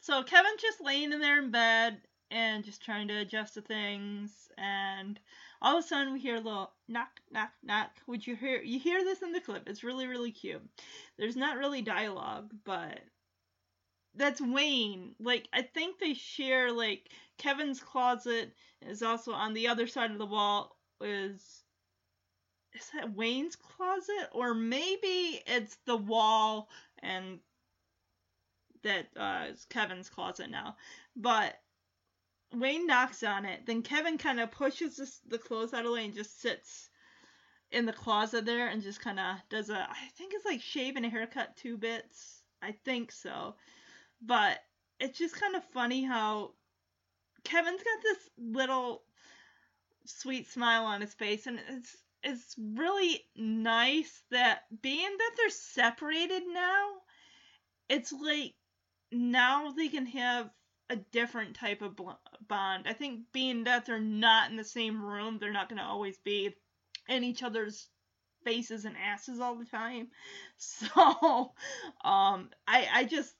[0.00, 2.00] So Kevin's just laying in there in bed
[2.30, 5.18] and just trying to adjust to things, and
[5.62, 7.90] all of a sudden we hear a little knock, knock, knock.
[8.06, 8.60] Would you hear?
[8.60, 9.68] You hear this in the clip?
[9.68, 10.62] It's really, really cute.
[11.18, 13.00] There's not really dialogue, but
[14.14, 15.14] that's Wayne.
[15.20, 18.52] Like I think they share like Kevin's closet
[18.86, 20.76] is also on the other side of the wall.
[21.00, 21.62] Is
[22.72, 26.68] is that Wayne's closet or maybe it's the wall
[27.02, 27.40] and
[28.82, 30.76] that uh, is Kevin's closet now,
[31.16, 31.60] but
[32.54, 33.66] Wayne knocks on it.
[33.66, 36.90] Then Kevin kind of pushes this, the clothes out of the way and just sits
[37.70, 40.96] in the closet there and just kind of does a, I think it's like shave
[40.96, 42.42] and a haircut two bits.
[42.62, 43.54] I think so.
[44.22, 44.58] But
[44.98, 46.52] it's just kind of funny how
[47.44, 49.02] Kevin's got this little
[50.04, 56.42] sweet smile on his face and it's it's really nice that being that they're separated
[56.52, 56.90] now,
[57.88, 58.54] it's like
[59.10, 60.50] now they can have
[60.90, 61.98] a different type of
[62.46, 62.86] bond.
[62.86, 66.18] I think being that they're not in the same room, they're not going to always
[66.18, 66.54] be
[67.08, 67.88] in each other's
[68.44, 70.08] faces and asses all the time.
[70.58, 71.54] So,
[72.04, 73.34] um, I I just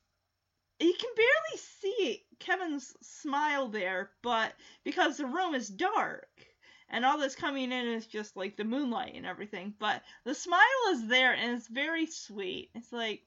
[0.80, 4.54] you can barely see Kevin's smile there, but
[4.84, 6.28] because the room is dark
[6.88, 10.60] and all that's coming in is just like the moonlight and everything, but the smile
[10.92, 12.70] is there and it's very sweet.
[12.74, 13.22] It's like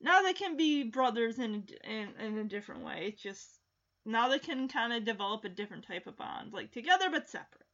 [0.00, 3.08] now they can be brothers in in, in a different way.
[3.12, 3.46] It's just
[4.06, 7.66] now they can kind of develop a different type of bond, like together but separate.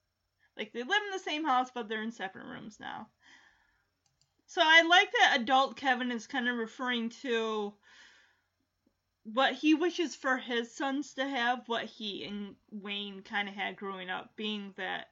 [0.56, 3.08] Like they live in the same house, but they're in separate rooms now.
[4.46, 7.74] So I like that adult Kevin is kind of referring to
[9.32, 13.76] what he wishes for his sons to have, what he and Wayne kind of had
[13.76, 15.06] growing up, being that,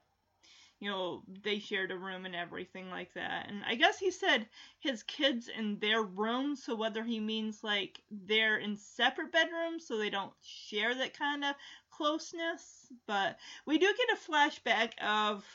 [0.79, 3.47] you know, they shared a room and everything like that.
[3.49, 4.47] And I guess he said
[4.79, 9.97] his kids in their room, so whether he means like they're in separate bedrooms so
[9.97, 11.55] they don't share that kind of
[11.91, 12.87] closeness.
[13.07, 15.45] But we do get a flashback of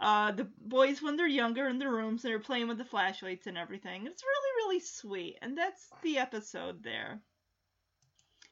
[0.00, 3.46] uh, the boys when they're younger in their rooms and they're playing with the flashlights
[3.46, 4.06] and everything.
[4.06, 5.36] It's really, really sweet.
[5.42, 7.20] And that's the episode there.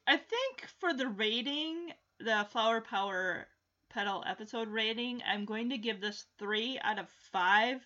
[0.05, 3.47] I think for the rating, the Flower Power
[3.89, 7.81] Pedal episode rating, I'm going to give this 3 out of 5.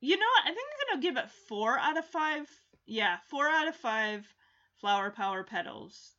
[0.00, 0.50] You know what?
[0.50, 2.48] I think I'm going to give it 4 out of 5.
[2.86, 4.34] Yeah, 4 out of 5
[4.80, 6.14] Flower Power Pedals.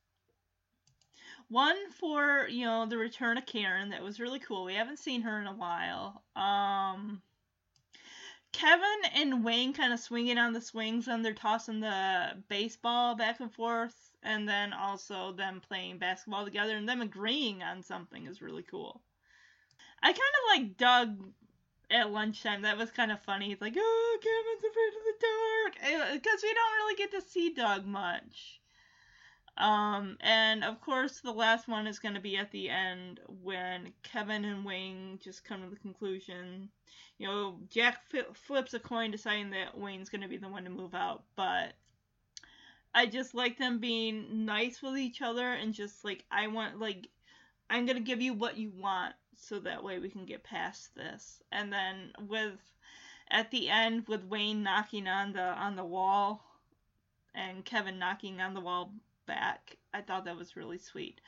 [1.49, 3.89] One for, you know, the return of Karen.
[3.89, 4.63] That was really cool.
[4.63, 6.23] We haven't seen her in a while.
[6.33, 7.21] Um,
[8.53, 13.41] Kevin and Wayne kind of swinging on the swings and they're tossing the baseball back
[13.41, 14.10] and forth.
[14.23, 19.01] And then also them playing basketball together and them agreeing on something is really cool.
[20.03, 21.33] I kind of like Doug
[21.89, 22.61] at lunchtime.
[22.61, 23.49] That was kind of funny.
[23.49, 26.13] He's like, oh, Kevin's afraid of the dark.
[26.13, 28.61] Because we don't really get to see Doug much.
[29.57, 33.93] Um, and of course, the last one is going to be at the end when
[34.01, 36.69] Kevin and Wayne just come to the conclusion.
[37.17, 37.99] You know, Jack
[38.33, 41.73] flips a coin deciding that Wayne's going to be the one to move out, but
[42.93, 47.07] I just like them being nice with each other and just like, I want, like,
[47.69, 51.41] I'm to give you what you want so that way we can get past this.
[51.51, 52.59] And then with,
[53.29, 56.43] at the end, with Wayne knocking on the, on the wall
[57.33, 58.93] and Kevin knocking on the wall
[59.25, 59.77] back.
[59.93, 61.21] I thought that was really sweet.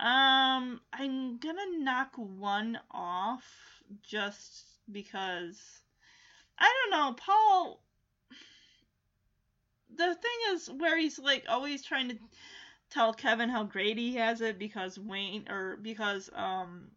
[0.00, 5.60] Um, I'm gonna knock one off just because
[6.58, 7.80] I don't know, Paul.
[9.94, 12.18] The thing is, where he's like always trying to
[12.90, 16.90] tell Kevin how great he has it because Wayne or because um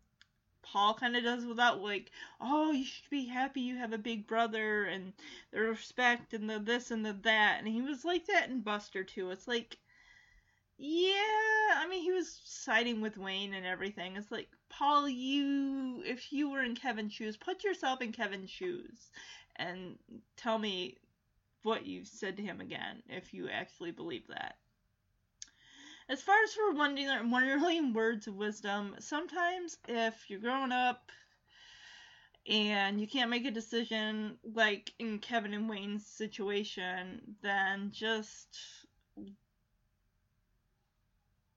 [0.61, 4.27] Paul kind of does without like, oh, you should be happy you have a big
[4.27, 5.13] brother and
[5.51, 9.03] the respect and the this and the that, and he was like that in Buster
[9.03, 9.31] too.
[9.31, 9.77] It's like
[10.77, 14.15] yeah, I mean, he was siding with Wayne and everything.
[14.15, 19.11] It's like, Paul, you, if you were in Kevin's shoes, put yourself in Kevin's shoes
[19.57, 19.99] and
[20.37, 20.97] tell me
[21.63, 24.57] what you said to him again, if you actually believe that.
[26.09, 31.11] As far as for wondering words of wisdom, sometimes if you're growing up
[32.47, 38.57] and you can't make a decision, like in Kevin and Wayne's situation, then just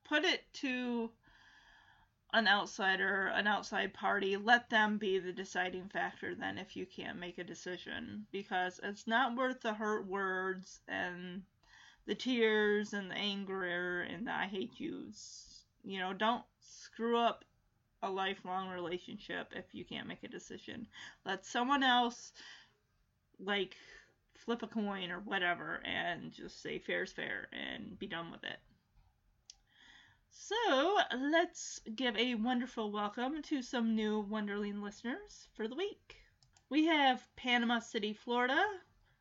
[0.03, 1.09] put it to
[2.35, 7.17] an outsider, an outside party, let them be the deciding factor then if you can't
[7.17, 11.41] make a decision because it's not worth the hurt words and
[12.05, 15.63] the tears and the anger and the I hate yous.
[15.85, 17.45] You know, don't screw up
[18.03, 20.87] a lifelong relationship if you can't make a decision.
[21.25, 22.33] Let someone else
[23.39, 23.77] like
[24.35, 28.59] flip a coin or whatever and just say fair's fair and be done with it.
[30.37, 36.17] So let's give a wonderful welcome to some new Wonderling listeners for the week.
[36.69, 38.61] We have Panama City, Florida,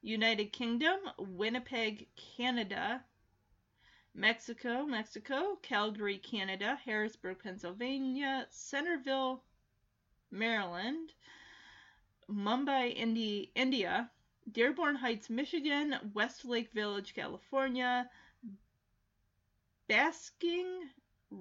[0.02, 3.04] United Kingdom, Winnipeg, Canada,
[4.12, 9.44] Mexico, Mexico, Calgary, Canada, Harrisburg, Pennsylvania, Centerville,
[10.32, 11.14] Maryland,
[12.28, 14.10] Mumbai, Indi- India,
[14.50, 18.10] Dearborn Heights, Michigan, Westlake Village, California,
[19.86, 20.90] Basking,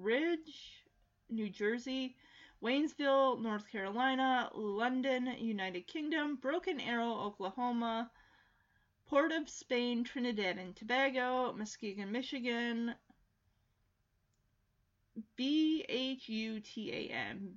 [0.02, 0.84] Ridge,
[1.30, 2.16] New Jersey,
[2.62, 8.10] Waynesville, North Carolina, London, United Kingdom, Broken Arrow, Oklahoma,
[9.06, 12.94] Port of Spain, Trinidad and Tobago, Muskegon, Michigan,
[15.36, 17.54] B H U T A N,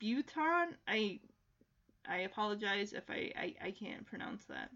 [0.00, 0.76] Bhutan.
[0.88, 1.20] I
[2.08, 4.70] I apologize if I, I, I can't pronounce that.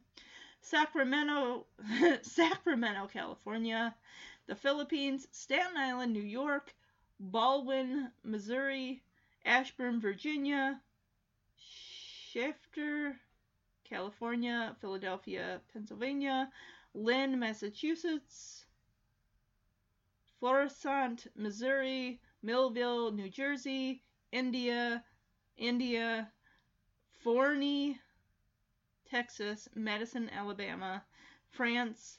[0.61, 1.67] Sacramento,
[2.23, 3.95] Sacramento, California,
[4.47, 6.75] the Philippines, Staten Island, New York,
[7.19, 9.03] Baldwin, Missouri,
[9.45, 10.81] Ashburn, Virginia,
[11.59, 13.17] Shafter,
[13.85, 16.51] California, Philadelphia, Pennsylvania,
[16.95, 18.67] Lynn, Massachusetts,
[20.41, 24.03] Florissant, Missouri, Millville, New Jersey,
[24.33, 25.03] India,
[25.57, 26.31] India,
[27.23, 27.99] Forney,
[29.09, 31.05] Texas, Madison, Alabama,
[31.51, 32.19] France,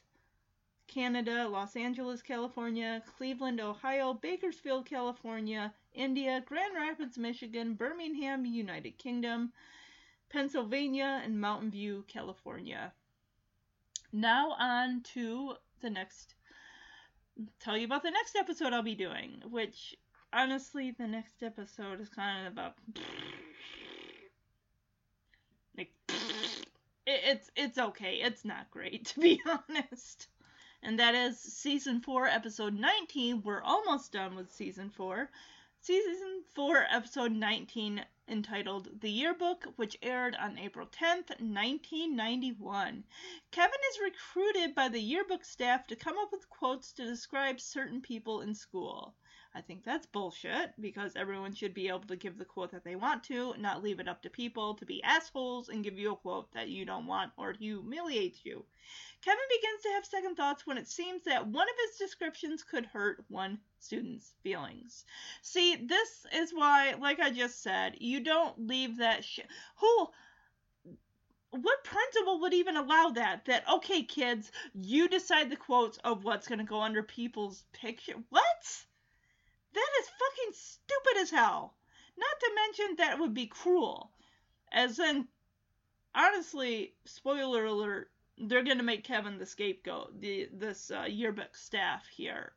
[0.87, 9.51] Canada, Los Angeles, California, Cleveland, Ohio, Bakersfield, California, India, Grand Rapids, Michigan, Birmingham, United Kingdom,
[10.29, 12.93] Pennsylvania, and Mountain View, California.
[14.13, 16.35] Now on to the next
[17.59, 19.95] tell you about the next episode I'll be doing, which
[20.33, 22.73] honestly the next episode is kind of about
[25.77, 25.91] like
[27.05, 28.21] it's it's okay.
[28.23, 30.27] It's not great to be honest.
[30.83, 33.41] And that is season 4 episode 19.
[33.41, 35.29] We're almost done with season 4.
[35.81, 43.03] Season 4 episode 19 entitled The Yearbook, which aired on April 10th, 1991.
[43.51, 48.01] Kevin is recruited by the yearbook staff to come up with quotes to describe certain
[48.01, 49.15] people in school.
[49.57, 52.95] I think that's bullshit because everyone should be able to give the quote that they
[52.95, 56.15] want to, not leave it up to people to be assholes and give you a
[56.15, 58.63] quote that you don't want or humiliates you.
[59.23, 62.85] Kevin begins to have second thoughts when it seems that one of his descriptions could
[62.85, 65.05] hurt one student's feelings.
[65.41, 69.47] See, this is why, like I just said, you don't leave that shit.
[69.77, 70.09] Who
[71.49, 73.45] what principal would even allow that?
[73.45, 78.13] That okay, kids, you decide the quotes of what's gonna go under people's picture.
[78.29, 78.85] What?
[79.77, 81.75] That is fucking stupid as hell.
[82.17, 84.11] Not to mention that would be cruel.
[84.71, 85.27] As in,
[86.15, 88.09] honestly, spoiler alert,
[88.39, 90.19] they're gonna make Kevin the scapegoat.
[90.19, 92.53] The this uh, yearbook staff here.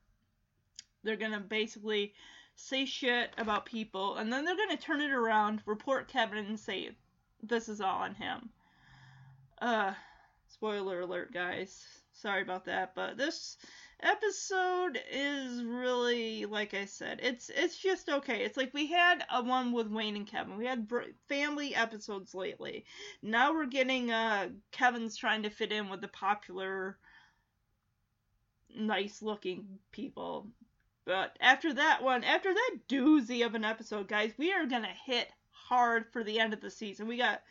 [1.02, 2.14] They're gonna basically
[2.56, 6.96] say shit about people, and then they're gonna turn it around, report Kevin, and say
[7.42, 8.48] this is all on him.
[9.60, 9.92] Uh,
[10.48, 11.86] spoiler alert, guys.
[12.14, 13.58] Sorry about that, but this
[14.02, 18.44] episode is really like I said, it's it's just okay.
[18.44, 20.56] It's like we had a one with Wayne and Kevin.
[20.56, 22.84] We had br- family episodes lately.
[23.22, 26.98] Now we're getting uh Kevin's trying to fit in with the popular
[28.76, 30.48] nice looking people.
[31.04, 35.12] But after that one, after that doozy of an episode, guys, we are going to
[35.12, 37.08] hit hard for the end of the season.
[37.08, 37.42] We got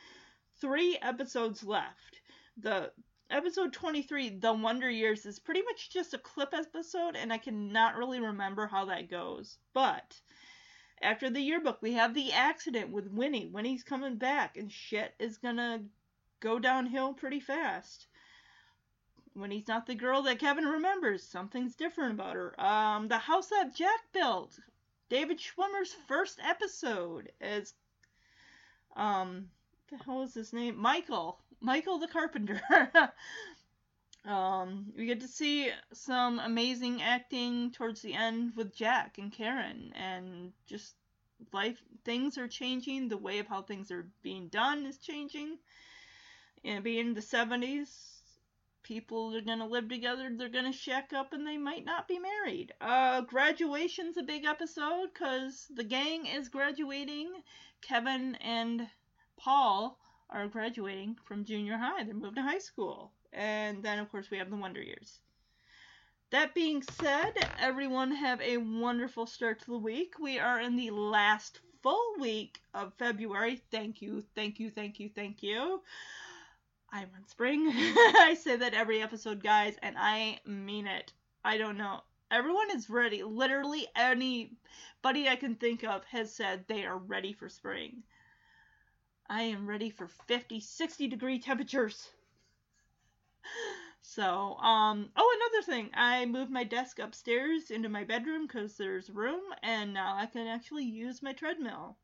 [0.61, 2.21] 3 episodes left.
[2.57, 2.91] The
[3.29, 7.95] episode 23, The Wonder Years, is pretty much just a clip episode, and I cannot
[7.95, 9.57] really remember how that goes.
[9.73, 10.19] But
[11.01, 13.47] after the yearbook, we have the accident with Winnie.
[13.47, 15.83] Winnie's coming back, and shit is gonna
[16.39, 18.07] go downhill pretty fast.
[19.35, 21.23] Winnie's not the girl that Kevin remembers.
[21.23, 22.59] Something's different about her.
[22.59, 24.59] Um, the house that Jack built.
[25.09, 27.73] David Schwimmer's first episode as
[28.95, 29.49] um
[29.89, 30.77] the hell is his name?
[30.77, 31.39] Michael.
[31.61, 32.61] Michael the Carpenter.
[34.25, 39.91] um, we get to see some amazing acting towards the end with Jack and Karen,
[39.95, 40.95] and just
[41.51, 43.09] life things are changing.
[43.09, 45.57] The way of how things are being done is changing.
[46.63, 48.19] And being in the 70s,
[48.83, 50.29] people are gonna live together.
[50.31, 52.73] They're gonna shack up, and they might not be married.
[52.81, 57.43] Uh, graduation's a big episode because the gang is graduating.
[57.81, 58.89] Kevin and
[59.37, 59.97] Paul
[60.29, 62.03] are graduating from junior high.
[62.03, 63.11] They're moving to high school.
[63.33, 65.19] And then, of course, we have the Wonder Years.
[66.31, 70.19] That being said, everyone have a wonderful start to the week.
[70.19, 73.61] We are in the last full week of February.
[73.71, 75.81] Thank you, thank you, thank you, thank you.
[76.91, 77.67] I want spring.
[77.71, 81.13] I say that every episode, guys, and I mean it.
[81.43, 82.01] I don't know.
[82.31, 83.23] Everyone is ready.
[83.23, 88.03] Literally anybody I can think of has said they are ready for spring.
[89.29, 92.09] I am ready for 50, 60 degree temperatures.
[94.01, 99.09] So, um, oh, another thing, I moved my desk upstairs into my bedroom because there's
[99.09, 101.95] room, and now I can actually use my treadmill.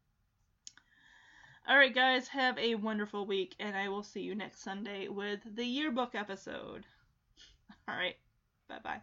[1.68, 5.66] Alright, guys, have a wonderful week, and I will see you next Sunday with the
[5.66, 6.86] yearbook episode.
[7.90, 8.18] Alright,
[8.70, 9.02] bye bye.